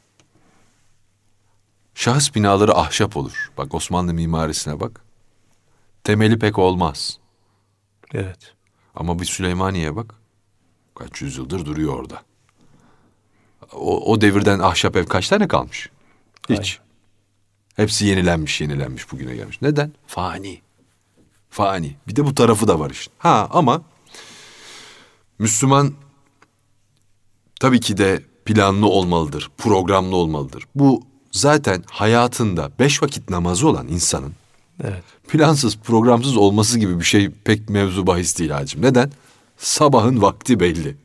Şahıs 1.94 2.34
binaları 2.34 2.74
ahşap 2.74 3.16
olur. 3.16 3.50
Bak 3.58 3.74
Osmanlı 3.74 4.14
mimarisine 4.14 4.80
bak. 4.80 5.04
Temeli 6.04 6.38
pek 6.38 6.58
olmaz. 6.58 7.18
Evet. 8.14 8.54
Ama 8.94 9.18
bir 9.18 9.24
Süleymaniye 9.24 9.96
bak. 9.96 10.14
Kaç 10.94 11.22
yüzyıldır 11.22 11.66
duruyor 11.66 11.94
orada. 11.98 12.22
O, 13.72 14.12
o 14.12 14.20
devirden 14.20 14.58
ahşap 14.58 14.96
ev 14.96 15.06
kaç 15.06 15.28
tane 15.28 15.48
kalmış? 15.48 15.90
Hiç. 16.48 16.80
Aynen. 16.80 16.90
Hepsi 17.76 18.06
yenilenmiş, 18.06 18.60
yenilenmiş 18.60 19.12
bugüne 19.12 19.34
gelmiş. 19.36 19.62
Neden? 19.62 19.92
Fani. 20.06 20.60
Fani. 21.50 21.96
Bir 22.08 22.16
de 22.16 22.26
bu 22.26 22.34
tarafı 22.34 22.68
da 22.68 22.80
var 22.80 22.90
işte. 22.90 23.12
Ha 23.18 23.48
ama 23.50 23.82
Müslüman 25.38 25.94
tabii 27.60 27.80
ki 27.80 27.96
de 27.96 28.22
planlı 28.44 28.86
olmalıdır, 28.86 29.50
programlı 29.58 30.16
olmalıdır. 30.16 30.64
Bu 30.74 31.02
zaten 31.30 31.84
hayatında 31.90 32.70
beş 32.78 33.02
vakit 33.02 33.30
namazı 33.30 33.68
olan 33.68 33.88
insanın 33.88 34.32
Evet. 34.84 35.02
plansız, 35.28 35.76
programsız 35.76 36.36
olması 36.36 36.78
gibi 36.78 36.98
bir 36.98 37.04
şey 37.04 37.30
pek 37.44 37.68
mevzu 37.68 38.06
bahis 38.06 38.38
değil 38.38 38.50
hacım. 38.50 38.82
Neden? 38.82 39.10
Sabahın 39.58 40.22
vakti 40.22 40.60
belli. 40.60 40.96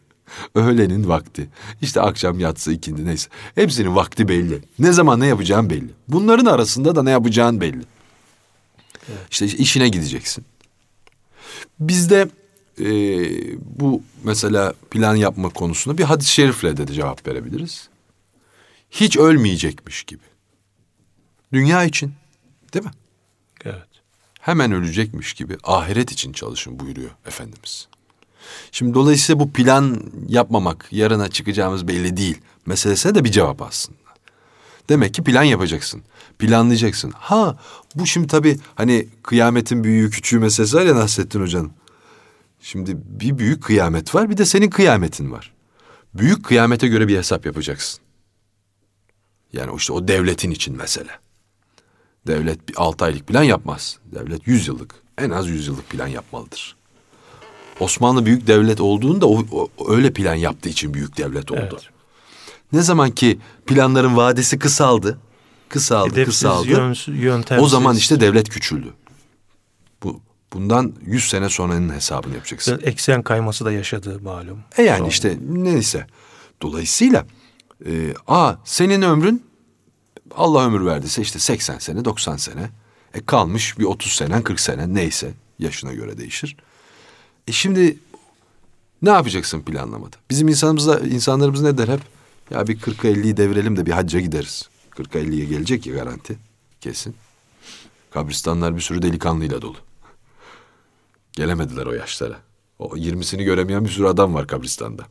Öğlenin 0.55 1.07
vakti. 1.07 1.49
İşte 1.81 2.01
akşam 2.01 2.39
yatsı 2.39 2.71
ikindi 2.71 3.05
neyse. 3.05 3.29
Hepsinin 3.55 3.95
vakti 3.95 4.27
belli. 4.27 4.61
Ne 4.79 4.91
zaman 4.91 5.19
ne 5.19 5.27
yapacağın 5.27 5.69
belli. 5.69 5.89
Bunların 6.07 6.45
arasında 6.45 6.95
da 6.95 7.03
ne 7.03 7.11
yapacağın 7.11 7.61
belli. 7.61 7.81
İşte 9.31 9.45
işine 9.45 9.89
gideceksin. 9.89 10.45
Bizde 11.79 12.29
e, 12.79 12.87
bu 13.79 14.01
mesela 14.23 14.73
plan 14.91 15.15
yapma 15.15 15.49
konusunda 15.49 15.97
bir 15.97 16.03
hadis-i 16.03 16.31
şerifle 16.31 16.77
de 16.77 16.93
cevap 16.93 17.27
verebiliriz. 17.27 17.89
Hiç 18.95 19.17
ölmeyecekmiş 19.17 20.03
gibi. 20.03 20.23
Dünya 21.53 21.83
için 21.83 22.13
değil 22.73 22.85
mi? 22.85 22.91
Evet. 23.65 23.87
hemen 24.39 24.71
ölecekmiş 24.71 25.33
gibi 25.33 25.57
ahiret 25.63 26.11
için 26.11 26.33
çalışın 26.33 26.79
buyuruyor 26.79 27.09
Efendimiz. 27.25 27.87
Şimdi 28.71 28.93
dolayısıyla 28.93 29.39
bu 29.39 29.51
plan 29.51 30.01
yapmamak, 30.27 30.87
yarına 30.91 31.27
çıkacağımız 31.27 31.87
belli 31.87 32.17
değil 32.17 32.41
meselesine 32.65 33.15
de 33.15 33.23
bir 33.23 33.31
cevap 33.31 33.61
aslında. 33.61 33.97
Demek 34.89 35.13
ki 35.13 35.23
plan 35.23 35.43
yapacaksın, 35.43 36.03
planlayacaksın. 36.39 37.13
Ha 37.15 37.59
bu 37.95 38.05
şimdi 38.05 38.27
tabii 38.27 38.59
hani 38.75 39.07
kıyametin 39.23 39.83
büyüğü 39.83 40.09
küçüğü 40.09 40.39
meselesi 40.39 40.77
var 40.77 40.85
ya 40.85 40.95
Nasrettin 40.95 41.41
Hoca'nın. 41.41 41.71
Şimdi 42.61 42.97
bir 42.97 43.37
büyük 43.37 43.63
kıyamet 43.63 44.15
var 44.15 44.29
bir 44.29 44.37
de 44.37 44.45
senin 44.45 44.69
kıyametin 44.69 45.31
var. 45.31 45.53
Büyük 46.13 46.45
kıyamete 46.45 46.87
göre 46.87 47.07
bir 47.07 47.17
hesap 47.17 47.45
yapacaksın. 47.45 48.04
Yani 49.53 49.75
işte 49.77 49.93
o 49.93 50.07
devletin 50.07 50.51
için 50.51 50.77
mesela. 50.77 51.11
Devlet 52.27 52.69
bir 52.69 52.73
altı 52.77 53.05
aylık 53.05 53.27
plan 53.27 53.43
yapmaz. 53.43 53.97
Devlet 54.05 54.47
yüz 54.47 54.67
yıllık, 54.67 54.95
en 55.17 55.29
az 55.29 55.47
yüz 55.47 55.67
yıllık 55.67 55.89
plan 55.89 56.07
yapmalıdır. 56.07 56.75
Osmanlı 57.79 58.25
büyük 58.25 58.47
devlet 58.47 58.81
olduğunda 58.81 59.27
o, 59.27 59.45
o- 59.51 59.69
öyle 59.93 60.13
plan 60.13 60.35
yaptığı 60.35 60.69
için 60.69 60.93
büyük 60.93 61.17
devlet 61.17 61.51
oldu. 61.51 61.59
Evet. 61.71 61.89
Ne 62.73 62.81
zaman 62.81 63.11
ki 63.11 63.39
planların 63.65 64.17
vadesi 64.17 64.59
kısaldı, 64.59 65.19
Kısaldı, 65.69 66.11
Hedefsiz, 66.11 66.33
kısaldı. 66.33 66.67
yöntemsiz. 67.11 67.63
O 67.65 67.67
zaman 67.67 67.95
işte 67.95 68.19
devlet 68.19 68.49
küçüldü. 68.49 68.93
Bu 70.03 70.21
bundan 70.53 70.93
100 71.05 71.29
sene 71.29 71.49
sonranın 71.49 71.89
hesabını 71.93 72.33
yapacaksın. 72.35 72.79
eksen 72.83 73.21
kayması 73.23 73.65
da 73.65 73.71
yaşadı 73.71 74.19
malum. 74.23 74.59
E 74.77 74.83
yani 74.83 74.97
Sonra. 74.97 75.09
işte 75.09 75.37
neyse. 75.49 76.07
Dolayısıyla 76.61 77.25
e, 77.85 78.13
a 78.27 78.55
senin 78.63 79.01
ömrün 79.01 79.45
Allah 80.31 80.65
ömür 80.65 80.85
verdiyse 80.85 81.21
işte 81.21 81.39
80 81.39 81.79
sene 81.79 82.05
90 82.05 82.37
sene. 82.37 82.69
E 83.13 83.25
kalmış 83.25 83.79
bir 83.79 83.83
30 83.83 84.11
senen 84.11 84.41
40 84.41 84.59
senen 84.59 84.95
neyse 84.95 85.33
yaşına 85.59 85.93
göre 85.93 86.17
değişir. 86.17 86.57
E 87.47 87.51
şimdi 87.51 87.97
ne 89.01 89.09
yapacaksın 89.09 89.61
planlamada? 89.61 90.15
Bizim 90.29 90.47
insanımızda 90.47 90.99
insanlarımız 90.99 91.61
ne 91.61 91.77
der 91.77 91.87
hep? 91.87 92.01
Ya 92.49 92.67
bir 92.67 92.79
40'a 92.79 93.11
50'yi 93.11 93.37
devirelim 93.37 93.77
de 93.77 93.85
bir 93.85 93.91
hacca 93.91 94.19
gideriz. 94.19 94.69
40'a 94.91 95.21
50'ye 95.21 95.45
gelecek 95.45 95.87
ya 95.87 95.93
garanti 95.93 96.37
kesin. 96.81 97.15
Kabristanlar 98.11 98.75
bir 98.75 98.81
sürü 98.81 99.01
delikanlıyla 99.01 99.61
dolu. 99.61 99.77
Gelemediler 101.33 101.85
o 101.85 101.93
yaşlara. 101.93 102.39
O 102.79 102.97
20'sini 102.97 103.43
göremeyen 103.43 103.85
bir 103.85 103.89
sürü 103.89 104.07
adam 104.07 104.33
var 104.33 104.47
kabristanda. 104.47 105.05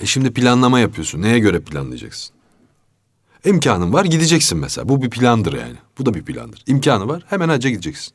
E 0.00 0.06
şimdi 0.06 0.32
planlama 0.32 0.80
yapıyorsun. 0.80 1.22
Neye 1.22 1.38
göre 1.38 1.60
planlayacaksın? 1.60 2.36
İmkanın 3.44 3.92
var 3.92 4.04
gideceksin 4.04 4.58
mesela. 4.58 4.88
Bu 4.88 5.02
bir 5.02 5.10
plandır 5.10 5.52
yani. 5.52 5.74
Bu 5.98 6.06
da 6.06 6.14
bir 6.14 6.22
plandır. 6.24 6.62
İmkanı 6.66 7.08
var 7.08 7.22
hemen 7.28 7.48
hacca 7.48 7.70
gideceksin. 7.70 8.12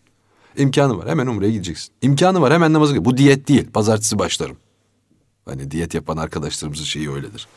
İmkanı 0.58 0.98
var 0.98 1.10
hemen 1.10 1.28
umreye 1.28 1.52
gideceksin. 1.52 1.90
İmkanı 2.02 2.42
var 2.42 2.54
hemen 2.54 2.74
namaza 2.74 3.06
Bu 3.06 3.18
diyet 3.18 3.48
değil. 3.48 3.68
Pazartesi 3.74 4.20
başlarım. 4.20 4.58
Hani 5.46 5.72
diyet 5.72 5.94
yapan 5.94 6.18
arkadaşlarımızın 6.18 6.84
şeyi 6.84 7.12
öyledir. 7.12 7.48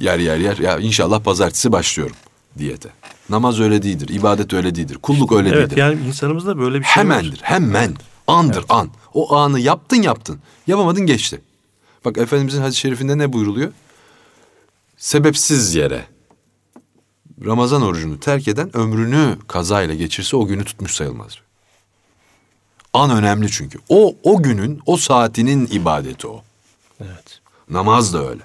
Yer 0.00 0.18
yer 0.18 0.36
yer. 0.38 0.56
Ya 0.58 0.78
inşallah 0.78 1.20
pazartesi 1.22 1.72
başlıyorum 1.72 2.16
diyete. 2.58 2.88
Namaz 3.28 3.60
öyle 3.60 3.82
değildir. 3.82 4.08
ibadet 4.08 4.52
öyle 4.52 4.74
değildir. 4.74 4.98
Kulluk 5.02 5.32
öyle 5.32 5.48
Evet 5.48 5.58
değildir. 5.70 5.76
yani 5.76 6.00
insanımızda 6.08 6.58
böyle 6.58 6.78
bir 6.80 6.84
şey 6.84 7.02
Hemendir. 7.02 7.30
var. 7.30 7.38
Hemen. 7.42 7.94
Andır 8.26 8.64
an. 8.68 8.90
O 9.14 9.36
anı 9.36 9.60
yaptın 9.60 10.02
yaptın. 10.02 10.40
Yapamadın 10.66 11.06
geçti. 11.06 11.40
Bak 12.08 12.18
Efendimizin 12.18 12.60
hadis-i 12.62 12.80
şerifinde 12.80 13.18
ne 13.18 13.32
buyruluyor? 13.32 13.72
Sebepsiz 14.96 15.74
yere 15.74 16.06
Ramazan 17.44 17.82
orucunu 17.82 18.20
terk 18.20 18.48
eden 18.48 18.76
ömrünü 18.76 19.38
kazayla 19.48 19.94
geçirse 19.94 20.36
o 20.36 20.46
günü 20.46 20.64
tutmuş 20.64 20.94
sayılmaz. 20.94 21.38
An 22.92 23.10
önemli 23.10 23.50
çünkü. 23.50 23.78
O 23.88 24.16
o 24.22 24.42
günün, 24.42 24.80
o 24.86 24.96
saatinin 24.96 25.68
ibadeti 25.72 26.26
o. 26.26 26.42
Evet. 27.00 27.40
Namaz 27.70 28.14
da 28.14 28.28
öyle. 28.28 28.42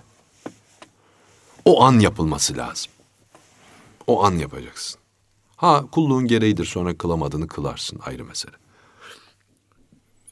O 1.66 1.84
an 1.84 2.00
yapılması 2.00 2.58
lazım. 2.58 2.92
O 4.08 4.24
an 4.24 4.32
yapacaksın. 4.32 5.00
Ha 5.56 5.86
kulluğun 5.92 6.28
gereğidir 6.28 6.66
sonra 6.66 6.98
kılamadığını 6.98 7.48
kılarsın 7.48 8.00
ayrı 8.06 8.26
mesele. 8.26 8.56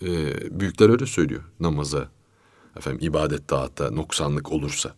Ee, 0.02 0.60
büyükler 0.60 0.90
öyle 0.90 1.06
söylüyor 1.06 1.44
namaza. 1.60 2.10
Efendim 2.78 3.08
ibadet 3.08 3.48
taatta 3.48 3.92
noksanlık 3.92 4.52
olursa. 4.52 4.94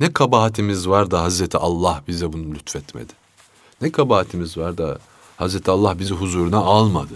Ne 0.00 0.12
kabahatimiz 0.12 0.88
var 0.88 1.10
da 1.10 1.22
Hazreti 1.22 1.58
Allah 1.58 2.02
bize 2.08 2.32
bunu 2.32 2.54
lütfetmedi. 2.54 3.12
Ne 3.80 3.92
kabahatimiz 3.92 4.58
var 4.58 4.78
da 4.78 4.98
Hazreti 5.36 5.70
Allah 5.70 5.98
bizi 5.98 6.14
huzuruna 6.14 6.58
almadı. 6.58 7.14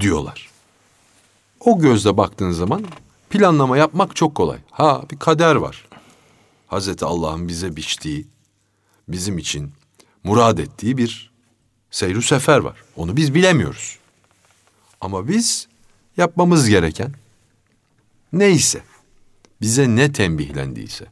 Diyorlar. 0.00 0.50
O 1.60 1.78
gözle 1.78 2.16
baktığın 2.16 2.50
zaman 2.50 2.84
planlama 3.30 3.76
yapmak 3.76 4.16
çok 4.16 4.34
kolay. 4.34 4.58
Ha 4.70 5.02
bir 5.10 5.18
kader 5.18 5.56
var. 5.56 5.86
Hazreti 6.66 7.04
Allah'ın 7.04 7.48
bize 7.48 7.76
biçtiği, 7.76 8.26
bizim 9.08 9.38
için 9.38 9.72
murad 10.24 10.58
ettiği 10.58 10.98
bir 10.98 11.30
seyru 11.90 12.22
sefer 12.22 12.58
var. 12.58 12.76
Onu 12.96 13.16
biz 13.16 13.34
bilemiyoruz. 13.34 13.98
Ama 15.00 15.28
biz 15.28 15.68
yapmamız 16.16 16.68
gereken 16.68 17.12
neyse, 18.38 18.82
bize 19.60 19.96
ne 19.96 20.12
tembihlendiyse 20.12 21.06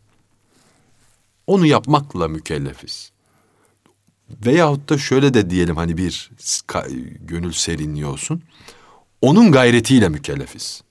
onu 1.46 1.66
yapmakla 1.66 2.28
mükellefiz. 2.28 3.12
Veyahut 4.46 4.88
da 4.88 4.98
şöyle 4.98 5.34
de 5.34 5.50
diyelim 5.50 5.76
hani 5.76 5.96
bir 5.96 6.30
gönül 7.20 7.52
serinliği 7.52 8.06
olsun. 8.06 8.42
Onun 9.20 9.52
gayretiyle 9.52 10.08
mükellefiz. 10.08 10.82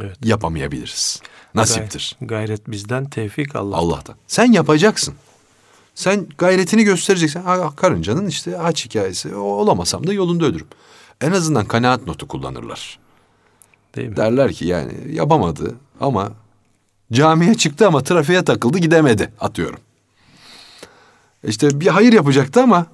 Evet. 0.00 0.16
Yapamayabiliriz. 0.24 1.20
Nasiptir. 1.54 2.16
Gay- 2.20 2.28
Gayret 2.28 2.70
bizden, 2.70 3.10
tevfik 3.10 3.56
Allah. 3.56 3.76
Allah'tan. 3.76 4.16
Sen 4.26 4.52
yapacaksın. 4.52 5.14
Sen 5.94 6.26
gayretini 6.38 6.84
göstereceksin. 6.84 7.40
Ha, 7.40 7.76
karıncanın 7.76 8.26
işte 8.26 8.58
aç 8.58 8.84
hikayesi. 8.84 9.34
O, 9.34 9.40
olamasam 9.40 10.06
da 10.06 10.12
yolunda 10.12 10.46
ölürüm. 10.46 10.66
En 11.20 11.32
azından 11.32 11.66
kanaat 11.66 12.06
notu 12.06 12.28
kullanırlar. 12.28 12.98
Değil 13.96 14.08
mi? 14.08 14.16
Derler 14.16 14.52
ki 14.52 14.66
yani 14.66 14.92
yapamadı 15.12 15.74
ama 16.00 16.32
camiye 17.12 17.54
çıktı 17.54 17.86
ama 17.86 18.02
trafiğe 18.02 18.44
takıldı 18.44 18.78
gidemedi 18.78 19.32
atıyorum. 19.40 19.80
İşte 21.44 21.80
bir 21.80 21.86
hayır 21.86 22.12
yapacaktı 22.12 22.62
ama 22.62 22.86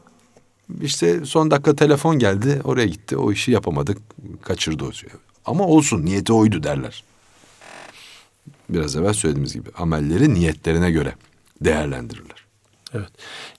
işte 0.81 1.25
son 1.25 1.51
dakika 1.51 1.77
telefon 1.77 2.19
geldi 2.19 2.61
oraya 2.65 2.87
gitti 2.87 3.17
o 3.17 3.33
işi 3.33 3.51
yapamadık 3.51 3.99
kaçırdı 4.43 4.85
o 4.85 4.93
şeyi. 4.93 5.13
Ama 5.45 5.67
olsun 5.67 6.05
niyeti 6.05 6.33
oydu 6.33 6.63
derler. 6.63 7.05
Biraz 8.69 8.97
evvel 8.97 9.13
söylediğimiz 9.13 9.55
gibi 9.55 9.71
amelleri 9.79 10.35
niyetlerine 10.35 10.91
göre 10.91 11.15
değerlendirirler. 11.61 12.45
Evet. 12.95 13.11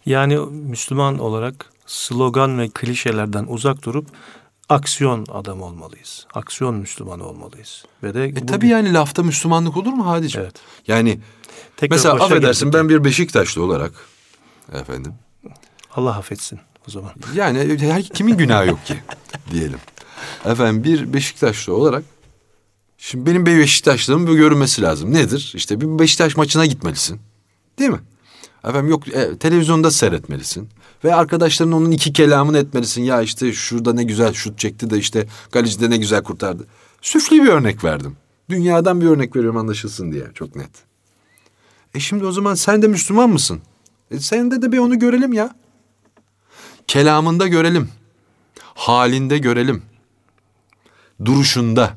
Yani 0.06 0.38
Müslüman 0.50 1.20
olarak 1.20 1.72
slogan 1.86 2.60
ve 2.60 2.70
klişelerden 2.70 3.46
uzak 3.48 3.84
durup 3.84 4.08
aksiyon 4.76 5.26
adam 5.32 5.62
olmalıyız. 5.62 6.28
Aksiyon 6.34 6.76
Müslümanı 6.76 7.26
olmalıyız. 7.28 7.86
Ve 8.04 8.14
de 8.14 8.26
E 8.26 8.36
bu 8.36 8.46
tabii 8.46 8.62
bir- 8.66 8.70
yani 8.72 8.94
lafta 8.94 9.24
Müslümanlık 9.24 9.78
olur 9.78 9.94
mu 9.94 10.06
Hadiciğim? 10.08 10.46
Evet. 10.46 10.56
Yani 10.88 11.20
Tekrar 11.78 11.96
mesela 11.96 12.14
affedersin 12.16 12.66
geldik. 12.66 12.80
ben 12.80 12.90
bir 12.90 13.04
Beşiktaşlı 13.04 13.64
olarak 13.64 13.92
efendim 14.74 15.14
Allah 15.96 16.18
affetsin 16.18 16.60
o 16.88 16.92
zaman. 16.92 17.12
Yani 17.36 17.78
her 17.80 18.04
kimin 18.04 18.38
günahı 18.38 18.68
yok 18.68 18.86
ki 18.86 18.96
diyelim. 19.52 19.80
Efendim 20.46 20.84
bir 20.84 21.14
Beşiktaşlı 21.14 21.76
olarak 21.76 22.04
şimdi 22.98 23.26
benim 23.26 23.46
bir 23.46 23.58
Beşiktaşlığımın 23.60 24.28
bir 24.28 24.34
görünmesi 24.34 24.82
lazım. 24.82 25.14
Nedir? 25.14 25.52
İşte 25.56 25.82
bir 25.82 26.00
Beşiktaş 26.00 26.38
maçına 26.38 26.66
gitmelisin. 26.66 27.22
Değil 27.80 27.90
mi? 27.90 28.00
Efendim 28.64 28.90
yok 28.90 29.08
e, 29.08 29.38
televizyonda 29.38 29.92
seyretmelisin. 29.92 30.70
Ve 31.04 31.16
arkadaşların 31.16 31.72
onun 31.72 31.92
iki 31.92 32.14
kelamını 32.14 32.58
etmelisin. 32.58 33.04
Ya 33.04 33.22
işte 33.22 33.54
şurada 33.54 33.94
ne 33.94 34.04
güzel 34.04 34.34
şut 34.34 34.60
çekti 34.60 34.90
de 34.90 34.98
işte 34.98 35.28
kaleci 35.52 35.80
de 35.82 35.90
ne 35.90 35.98
güzel 35.98 36.24
kurtardı. 36.24 36.68
Süfli 37.02 37.44
bir 37.44 37.48
örnek 37.48 37.84
verdim. 37.84 38.18
Dünyadan 38.50 39.02
bir 39.02 39.06
örnek 39.06 39.36
veriyorum 39.36 39.58
anlaşılsın 39.58 40.12
diye 40.12 40.24
çok 40.34 40.56
net. 40.56 40.70
E 41.96 42.00
şimdi 42.00 42.26
o 42.26 42.32
zaman 42.32 42.56
sen 42.56 42.82
de 42.82 42.88
Müslüman 42.88 43.30
mısın? 43.30 43.62
E 44.12 44.20
sen 44.20 44.52
de 44.52 44.62
de 44.62 44.72
bir 44.72 44.78
onu 44.78 45.00
görelim 45.00 45.34
ya. 45.34 45.56
Kelamında 46.88 47.48
görelim. 47.48 47.90
Halinde 48.60 49.38
görelim. 49.38 49.84
Duruşunda, 51.26 51.94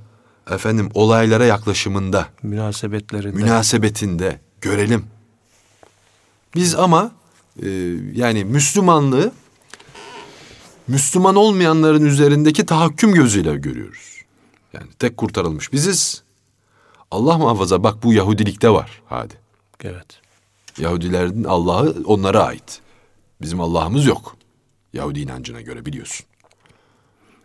efendim 0.50 0.88
olaylara 0.94 1.44
yaklaşımında, 1.44 2.28
Münasebetlerinde. 2.42 3.36
münasebetinde 3.36 4.40
görelim. 4.60 5.06
Biz 6.54 6.74
ama 6.74 7.12
e, 7.62 7.68
yani 8.14 8.44
Müslümanlığı 8.44 9.32
Müslüman 10.88 11.36
olmayanların 11.36 12.04
üzerindeki 12.04 12.66
tahakküm 12.66 13.12
gözüyle 13.14 13.56
görüyoruz. 13.56 14.20
Yani 14.72 14.86
tek 14.98 15.16
kurtarılmış 15.16 15.72
biziz. 15.72 16.22
Allah 17.10 17.38
muhafaza 17.38 17.82
bak 17.82 18.02
bu 18.02 18.12
Yahudilikte 18.12 18.70
var 18.70 19.02
hadi. 19.06 19.34
evet. 19.84 20.06
Yahudilerin 20.78 21.44
Allah'ı 21.44 21.96
onlara 22.04 22.44
ait. 22.44 22.80
Bizim 23.42 23.60
Allah'ımız 23.60 24.06
yok. 24.06 24.36
Yahudi 24.92 25.20
inancına 25.20 25.60
göre 25.60 25.86
biliyorsun. 25.86 26.26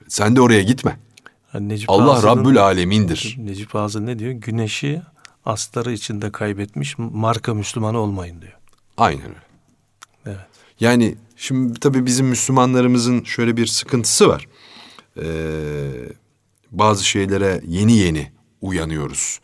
Sen 0.08 0.36
de 0.36 0.42
oraya 0.42 0.62
gitme. 0.62 1.00
Yani 1.54 1.70
Necip 1.70 1.90
Allah 1.90 2.14
Fazıl'ın- 2.16 2.28
Rabbül 2.40 2.62
Alemin'dir. 2.64 3.36
Necip 3.40 3.70
Fazıl 3.70 4.00
ne 4.00 4.20
diyor? 4.20 4.32
Güneşi 4.32 5.02
astarı 5.46 5.92
içinde 5.92 6.32
kaybetmiş 6.32 6.96
marka 6.98 7.54
Müslümanı 7.54 7.98
olmayın 8.00 8.42
diyor. 8.42 8.54
Aynen 8.98 9.24
öyle. 9.28 9.49
Evet. 10.26 10.38
Yani 10.80 11.16
şimdi 11.36 11.80
tabii 11.80 12.06
bizim 12.06 12.28
Müslümanlarımızın 12.28 13.24
şöyle 13.24 13.58
bir 13.58 13.68
sıkıntısı 13.68 14.28
var. 14.30 14.48
Ee, 15.22 15.26
bazı 16.72 17.06
şeylere 17.06 17.62
yeni 17.68 17.98
yeni 17.98 18.32
uyanıyoruz. 18.62 19.40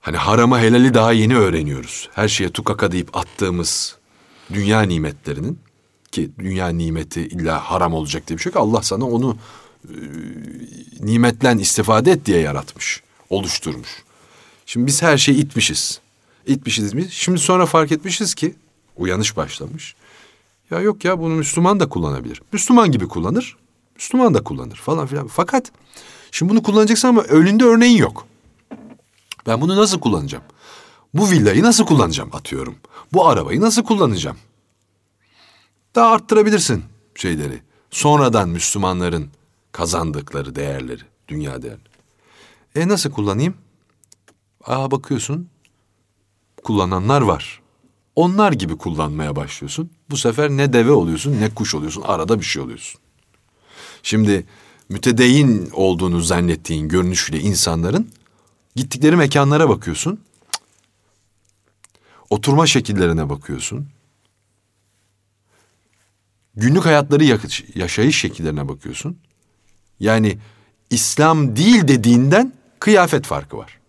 Hani 0.00 0.16
harama 0.16 0.60
helali 0.60 0.94
daha 0.94 1.12
yeni 1.12 1.36
öğreniyoruz. 1.36 2.08
Her 2.12 2.28
şeye 2.28 2.50
tukaka 2.50 2.92
deyip 2.92 3.16
attığımız 3.16 3.96
dünya 4.52 4.82
nimetlerinin 4.82 5.58
ki 6.12 6.30
dünya 6.38 6.68
nimeti 6.68 7.20
illa 7.20 7.70
haram 7.70 7.94
olacak 7.94 8.28
diye 8.28 8.38
bir 8.38 8.42
şey 8.42 8.52
yok. 8.52 8.62
Allah 8.62 8.82
sana 8.82 9.04
onu 9.04 9.36
e, 9.84 9.94
nimetten 11.00 11.58
istifade 11.58 12.10
et 12.10 12.26
diye 12.26 12.40
yaratmış, 12.40 13.02
oluşturmuş. 13.30 13.88
Şimdi 14.66 14.86
biz 14.86 15.02
her 15.02 15.18
şeyi 15.18 15.38
itmişiz. 15.38 16.00
İtmişiz 16.46 16.86
itmişiz. 16.86 17.12
Şimdi 17.12 17.38
sonra 17.38 17.66
fark 17.66 17.92
etmişiz 17.92 18.34
ki 18.34 18.54
uyanış 19.00 19.36
başlamış. 19.36 19.94
Ya 20.70 20.80
yok 20.80 21.04
ya 21.04 21.20
bunu 21.20 21.34
Müslüman 21.34 21.80
da 21.80 21.88
kullanabilir. 21.88 22.42
Müslüman 22.52 22.92
gibi 22.92 23.08
kullanır. 23.08 23.56
Müslüman 23.96 24.34
da 24.34 24.44
kullanır 24.44 24.76
falan 24.76 25.06
filan. 25.06 25.26
Fakat 25.26 25.72
şimdi 26.30 26.52
bunu 26.52 26.62
kullanacaksın 26.62 27.08
ama 27.08 27.22
önünde 27.22 27.64
örneğin 27.64 27.96
yok. 27.96 28.26
Ben 29.46 29.60
bunu 29.60 29.76
nasıl 29.76 30.00
kullanacağım? 30.00 30.44
Bu 31.14 31.30
villayı 31.30 31.62
nasıl 31.62 31.86
kullanacağım 31.86 32.30
atıyorum. 32.32 32.76
Bu 33.12 33.26
arabayı 33.26 33.60
nasıl 33.60 33.82
kullanacağım? 33.82 34.36
Daha 35.94 36.10
arttırabilirsin 36.10 36.84
şeyleri. 37.14 37.62
Sonradan 37.90 38.48
Müslümanların 38.48 39.30
kazandıkları 39.72 40.56
değerleri, 40.56 41.02
dünya 41.28 41.62
değerleri. 41.62 41.90
E 42.74 42.88
nasıl 42.88 43.10
kullanayım? 43.10 43.54
Aa 44.64 44.90
bakıyorsun 44.90 45.48
kullananlar 46.64 47.20
var. 47.20 47.59
Onlar 48.16 48.52
gibi 48.52 48.76
kullanmaya 48.76 49.36
başlıyorsun. 49.36 49.90
Bu 50.10 50.16
sefer 50.16 50.50
ne 50.50 50.72
deve 50.72 50.90
oluyorsun 50.90 51.40
ne 51.40 51.54
kuş 51.54 51.74
oluyorsun. 51.74 52.02
Arada 52.02 52.40
bir 52.40 52.44
şey 52.44 52.62
oluyorsun. 52.62 53.00
Şimdi 54.02 54.46
mütedeyyin 54.88 55.70
olduğunu 55.72 56.20
zannettiğin 56.20 56.88
görünüşüyle 56.88 57.40
insanların 57.40 58.10
gittikleri 58.76 59.16
mekanlara 59.16 59.68
bakıyorsun. 59.68 60.20
Oturma 62.30 62.66
şekillerine 62.66 63.28
bakıyorsun. 63.28 63.88
Günlük 66.54 66.86
hayatları 66.86 67.24
yaşayış 67.74 68.18
şekillerine 68.18 68.68
bakıyorsun. 68.68 69.18
Yani 70.00 70.38
İslam 70.90 71.56
değil 71.56 71.88
dediğinden 71.88 72.52
kıyafet 72.78 73.26
farkı 73.26 73.56
var. 73.56 73.80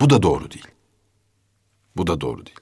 Bu 0.00 0.10
da 0.10 0.22
doğru 0.22 0.50
değil. 0.50 0.73
Bu 1.96 2.06
da 2.06 2.20
doğru 2.20 2.46
değil. 2.46 2.56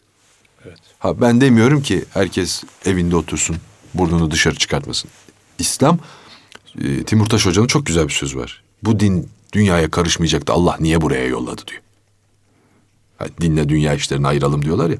Evet. 0.65 0.79
Ha 0.99 1.21
ben 1.21 1.41
demiyorum 1.41 1.83
ki 1.83 2.05
herkes 2.11 2.65
evinde 2.85 3.17
otursun, 3.17 3.57
burnunu 3.95 4.31
dışarı 4.31 4.55
çıkartmasın. 4.55 5.11
İslam 5.59 5.99
e, 6.81 7.05
Timurtaş 7.05 7.47
Hoca'nın 7.47 7.67
çok 7.67 7.87
güzel 7.87 8.05
bir 8.09 8.13
sözü 8.13 8.39
var. 8.39 8.63
Bu 8.83 9.01
din 9.01 9.29
dünyaya 9.53 9.91
karışmayacaktı. 9.91 10.53
Allah 10.53 10.77
niye 10.81 11.01
buraya 11.01 11.27
yolladı 11.27 11.63
diyor. 11.67 11.81
Ha, 13.19 13.27
dinle 13.41 13.69
dünya 13.69 13.95
işlerini 13.95 14.27
ayıralım 14.27 14.65
diyorlar 14.65 14.91
ya. 14.91 14.99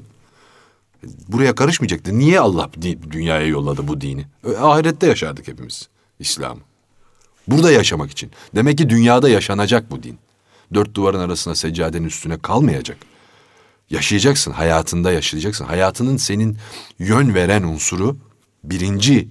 Buraya 1.27 1.55
karışmayacaktı. 1.55 2.19
Niye 2.19 2.39
Allah 2.39 2.69
dünyaya 3.11 3.47
yolladı 3.47 3.87
bu 3.87 4.01
dini? 4.01 4.25
Ö- 4.43 4.57
Ahirette 4.57 5.07
yaşardık 5.07 5.47
hepimiz 5.47 5.89
İslam'ı. 6.19 6.61
Burada 7.47 7.71
yaşamak 7.71 8.11
için. 8.11 8.31
Demek 8.55 8.77
ki 8.77 8.89
dünyada 8.89 9.29
yaşanacak 9.29 9.91
bu 9.91 10.03
din. 10.03 10.17
Dört 10.73 10.93
duvarın 10.95 11.19
arasına 11.19 11.55
seccadenin 11.55 12.05
üstüne 12.07 12.37
kalmayacak. 12.37 12.97
Yaşayacaksın, 13.89 14.51
hayatında 14.51 15.11
yaşayacaksın. 15.11 15.65
Hayatının 15.65 16.17
senin 16.17 16.57
yön 16.99 17.33
veren 17.35 17.63
unsuru, 17.63 18.17
birinci 18.63 19.27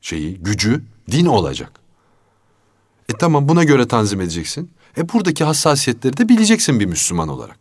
şeyi, 0.00 0.36
gücü 0.38 0.82
din 1.10 1.26
olacak. 1.26 1.72
E 3.08 3.12
tamam 3.12 3.48
buna 3.48 3.64
göre 3.64 3.88
tanzim 3.88 4.20
edeceksin. 4.20 4.70
E 4.98 5.08
buradaki 5.12 5.44
hassasiyetleri 5.44 6.16
de 6.16 6.28
bileceksin 6.28 6.80
bir 6.80 6.86
Müslüman 6.86 7.28
olarak. 7.28 7.58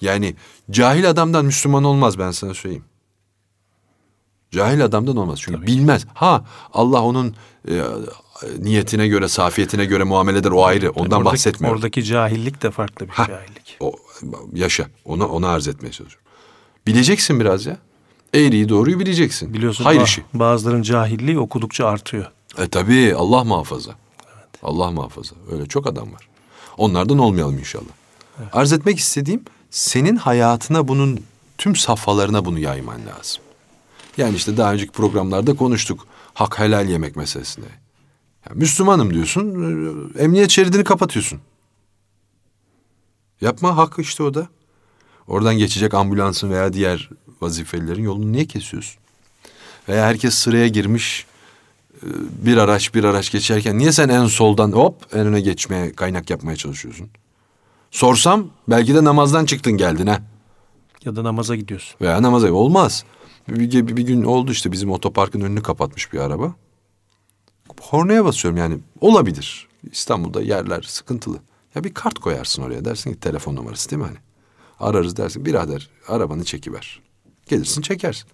Yani 0.00 0.34
cahil 0.70 1.10
adamdan 1.10 1.44
Müslüman 1.44 1.84
olmaz 1.84 2.18
ben 2.18 2.30
sana 2.30 2.54
söyleyeyim. 2.54 2.84
Cahil 4.50 4.84
adamdan 4.84 5.16
olmaz 5.16 5.38
çünkü 5.42 5.66
bilmez. 5.66 6.06
Ha 6.14 6.44
Allah 6.72 7.02
onun 7.02 7.34
e, 7.68 7.82
niyetine 8.58 9.08
göre, 9.08 9.28
safiyetine 9.28 9.84
göre 9.84 10.04
muamele 10.04 10.38
eder 10.38 10.50
o 10.50 10.64
ayrı. 10.64 10.90
Ondan 10.90 11.18
Oradaki- 11.18 11.32
bahsetmiyorum. 11.32 11.76
Oradaki 11.78 12.04
cahillik 12.04 12.62
de 12.62 12.70
farklı 12.70 13.06
bir 13.06 13.12
Ha, 13.12 13.26
cahillik. 13.26 13.76
O 13.80 13.96
yaşa. 14.54 14.86
Ona 15.04 15.26
ona 15.26 15.48
arz 15.48 15.68
etmeye 15.68 15.92
çalışıyorum. 15.92 16.28
Bileceksin 16.86 17.40
biraz 17.40 17.66
ya. 17.66 17.76
Eğriyi 18.34 18.68
doğruyu 18.68 19.00
bileceksin. 19.00 19.54
Biliyorsun 19.54 19.84
Hayır 19.84 20.00
işi. 20.00 20.24
bazıların 20.34 20.82
cahilliği 20.82 21.38
okudukça 21.38 21.86
artıyor. 21.86 22.26
E 22.58 22.68
tabii 22.68 23.14
Allah 23.16 23.44
muhafaza. 23.44 23.94
Allah 24.62 24.90
muhafaza. 24.90 25.34
Öyle 25.52 25.66
çok 25.66 25.86
adam 25.86 26.12
var. 26.12 26.28
Onlardan 26.76 27.18
olmayalım 27.18 27.58
inşallah. 27.58 27.84
Arz 28.52 28.72
etmek 28.72 28.98
istediğim 28.98 29.42
senin 29.70 30.16
hayatına 30.16 30.88
bunun 30.88 31.20
tüm 31.58 31.76
safhalarına 31.76 32.44
bunu 32.44 32.58
yayman 32.58 33.00
lazım. 33.06 33.42
Yani 34.16 34.36
işte 34.36 34.56
daha 34.56 34.72
önceki 34.72 34.92
programlarda 34.92 35.56
konuştuk. 35.56 36.06
Hak 36.34 36.58
helal 36.58 36.88
yemek 36.88 37.16
meselesinde. 37.16 37.66
Ya 38.48 38.52
Müslümanım 38.54 39.14
diyorsun, 39.14 39.44
e, 40.18 40.22
emniyet 40.22 40.50
şeridini 40.50 40.84
kapatıyorsun. 40.84 41.40
Yapma 43.40 43.76
hak 43.76 43.98
işte 43.98 44.22
o 44.22 44.34
da. 44.34 44.48
Oradan 45.26 45.58
geçecek 45.58 45.94
ambulansın 45.94 46.50
veya 46.50 46.72
diğer 46.72 47.10
vazifelilerin 47.40 48.02
yolunu 48.02 48.32
niye 48.32 48.44
kesiyorsun? 48.44 49.00
Veya 49.88 50.06
herkes 50.06 50.34
sıraya 50.34 50.68
girmiş, 50.68 51.26
e, 52.02 52.06
bir 52.46 52.56
araç 52.56 52.94
bir 52.94 53.04
araç 53.04 53.32
geçerken 53.32 53.78
niye 53.78 53.92
sen 53.92 54.08
en 54.08 54.26
soldan 54.26 54.72
hop 54.72 54.94
en 55.12 55.26
öne 55.26 55.40
geçmeye 55.40 55.92
kaynak 55.92 56.30
yapmaya 56.30 56.56
çalışıyorsun? 56.56 57.08
Sorsam 57.90 58.50
belki 58.68 58.94
de 58.94 59.04
namazdan 59.04 59.44
çıktın 59.44 59.72
geldin 59.72 60.06
ha. 60.06 60.20
Ya 61.04 61.16
da 61.16 61.24
namaza 61.24 61.56
gidiyorsun. 61.56 61.96
Veya 62.00 62.22
namaza 62.22 62.52
olmaz. 62.52 63.04
Bir, 63.48 63.86
bir, 63.88 63.96
bir 63.96 64.02
gün 64.02 64.22
oldu 64.22 64.52
işte 64.52 64.72
bizim 64.72 64.90
otoparkın 64.90 65.40
önünü 65.40 65.62
kapatmış 65.62 66.12
bir 66.12 66.18
araba. 66.18 66.54
Hornaya 67.80 68.24
basıyorum 68.24 68.58
yani 68.58 68.78
olabilir. 69.00 69.68
İstanbul'da 69.92 70.42
yerler 70.42 70.82
sıkıntılı. 70.82 71.38
Ya 71.74 71.84
bir 71.84 71.94
kart 71.94 72.18
koyarsın 72.18 72.62
oraya 72.62 72.84
dersin 72.84 73.12
ki 73.12 73.20
telefon 73.20 73.56
numarası 73.56 73.90
değil 73.90 74.02
mi 74.02 74.06
hani? 74.08 74.18
Ararız 74.80 75.16
dersin 75.16 75.44
birader 75.44 75.90
arabanı 76.08 76.44
çekiver. 76.44 77.02
Gelirsin 77.46 77.82
çekersin. 77.82 78.28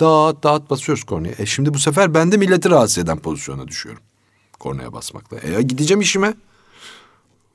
Dağıt 0.00 0.42
dağıt 0.42 0.70
basıyoruz 0.70 1.04
kornaya. 1.04 1.34
E 1.38 1.46
şimdi 1.46 1.74
bu 1.74 1.78
sefer 1.78 2.14
ben 2.14 2.32
de 2.32 2.36
milleti 2.36 2.70
rahatsız 2.70 2.98
eden 2.98 3.18
pozisyona 3.18 3.68
düşüyorum. 3.68 4.02
Kornaya 4.58 4.92
basmakla. 4.92 5.38
E 5.38 5.50
ya 5.50 5.60
gideceğim 5.60 6.00
işime. 6.00 6.34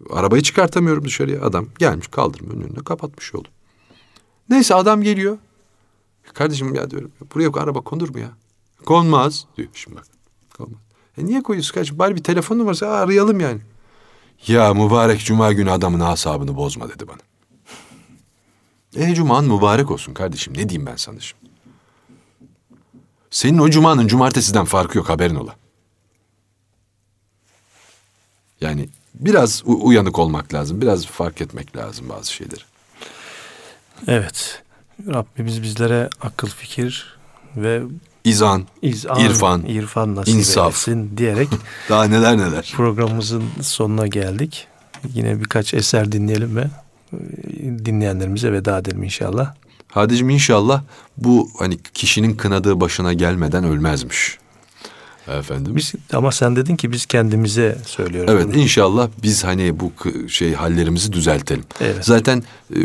Arabayı 0.09 0.41
çıkartamıyorum 0.41 1.05
dışarıya. 1.05 1.41
Adam 1.41 1.67
gelmiş 1.79 2.07
kaldırım 2.07 2.49
önünde 2.49 2.83
kapatmış 2.83 3.33
yolu. 3.33 3.47
Neyse 4.49 4.75
adam 4.75 5.01
geliyor. 5.01 5.37
Kardeşim 6.33 6.75
ya 6.75 6.89
diyorum 6.91 7.11
buraya 7.35 7.49
araba 7.53 7.81
konur 7.81 8.09
mu 8.09 8.19
ya? 8.19 8.31
Konmaz 8.85 9.45
diyor 9.57 9.69
şimdi 9.73 9.97
bak. 9.97 10.05
Konmaz. 10.57 10.79
E 11.17 11.25
niye 11.25 11.43
koyuyorsun 11.43 11.73
kardeşim? 11.73 11.99
Bari 11.99 12.15
bir 12.15 12.23
telefon 12.23 12.57
numarası 12.57 12.87
arayalım 12.87 13.39
yani. 13.39 13.61
Ya 14.47 14.73
mübarek 14.73 15.25
cuma 15.25 15.53
günü 15.53 15.71
adamın 15.71 15.99
asabını 15.99 16.55
bozma 16.55 16.89
dedi 16.89 17.07
bana. 17.07 17.17
E 18.95 19.15
cuman 19.15 19.45
mübarek 19.45 19.91
olsun 19.91 20.13
kardeşim. 20.13 20.53
Ne 20.57 20.69
diyeyim 20.69 20.85
ben 20.85 20.95
sana 20.95 21.19
şimdi? 21.19 21.51
Senin 23.29 23.57
o 23.57 23.69
cumanın 23.69 24.07
cumartesiden 24.07 24.65
farkı 24.65 24.97
yok 24.97 25.09
haberin 25.09 25.35
ola. 25.35 25.55
Yani 28.61 28.89
biraz 29.13 29.63
uyanık 29.65 30.19
olmak 30.19 30.53
lazım. 30.53 30.81
Biraz 30.81 31.05
fark 31.05 31.41
etmek 31.41 31.77
lazım 31.77 32.09
bazı 32.09 32.33
şeyleri. 32.33 32.61
Evet. 34.07 34.63
Rabbimiz 35.07 35.61
bizlere 35.63 36.09
akıl 36.21 36.47
fikir 36.47 37.17
ve 37.55 37.81
İzan, 38.27 38.63
izan, 38.81 39.19
İrfan, 39.19 39.65
irfan 39.65 40.15
nasip 40.15 40.35
insaf. 40.35 40.87
eylesin 40.87 41.17
diyerek 41.17 41.49
daha 41.89 42.03
neler 42.03 42.37
neler. 42.37 42.73
programımızın 42.75 43.43
sonuna 43.61 44.07
geldik. 44.07 44.67
Yine 45.13 45.39
birkaç 45.39 45.73
eser 45.73 46.11
dinleyelim 46.11 46.55
ve 46.55 46.61
e, 46.61 47.85
dinleyenlerimize 47.85 48.51
veda 48.51 48.77
edelim 48.77 49.03
inşallah. 49.03 49.53
Hadicim 49.87 50.29
inşallah 50.29 50.81
bu 51.17 51.49
hani 51.59 51.77
kişinin 51.93 52.35
kınadığı 52.35 52.81
başına 52.81 53.13
gelmeden 53.13 53.63
ölmezmiş. 53.63 54.37
Efendim. 55.27 55.75
Biz 55.75 55.93
ama 56.13 56.31
sen 56.31 56.55
dedin 56.55 56.75
ki 56.75 56.91
biz 56.91 57.05
kendimize 57.05 57.77
söylüyoruz. 57.85 58.31
Evet 58.33 58.45
bunu. 58.47 58.57
inşallah 58.57 59.09
biz 59.23 59.43
hani 59.43 59.79
bu 59.79 59.91
şey 60.29 60.53
hallerimizi 60.53 61.13
düzeltelim. 61.13 61.63
Evet. 61.81 62.05
Zaten 62.05 62.43
e, 62.75 62.79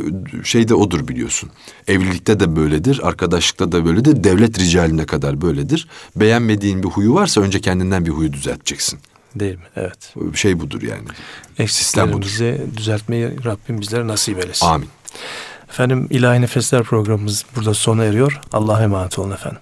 şey 0.45 0.69
de 0.69 0.75
odur 0.75 1.09
biliyorsun. 1.09 1.51
Evlilikte 1.89 2.41
de 2.41 2.57
böyledir, 2.57 3.01
arkadaşlıkta 3.03 3.73
da 3.73 3.85
böyledir, 3.85 4.25
devlet 4.25 4.59
ricaline 4.59 5.07
kadar 5.07 5.41
böyledir. 5.41 5.89
Beğenmediğin 6.17 6.83
bir 6.83 6.89
huyu 6.89 7.15
varsa 7.15 7.41
önce 7.41 7.61
kendinden 7.61 8.07
bir 8.07 8.11
huyu 8.11 8.33
düzelteceksin. 8.33 8.99
Değil 9.35 9.57
mi? 9.57 9.65
Evet. 9.77 10.15
Şey 10.35 10.61
budur 10.61 10.83
yani. 10.83 11.09
Eksiklerimizi 11.59 12.67
düzeltmeyi 12.77 13.45
Rabbim 13.45 13.81
bizlere 13.81 14.07
nasip 14.07 14.39
eylesin. 14.39 14.67
Amin. 14.67 14.89
Efendim 15.71 16.07
İlahi 16.11 16.41
Nefesler 16.41 16.83
programımız 16.83 17.45
burada 17.57 17.75
sona 17.75 18.05
eriyor. 18.05 18.41
Allah'a 18.53 18.83
emanet 18.83 19.19
olun 19.19 19.31
efendim. 19.31 19.61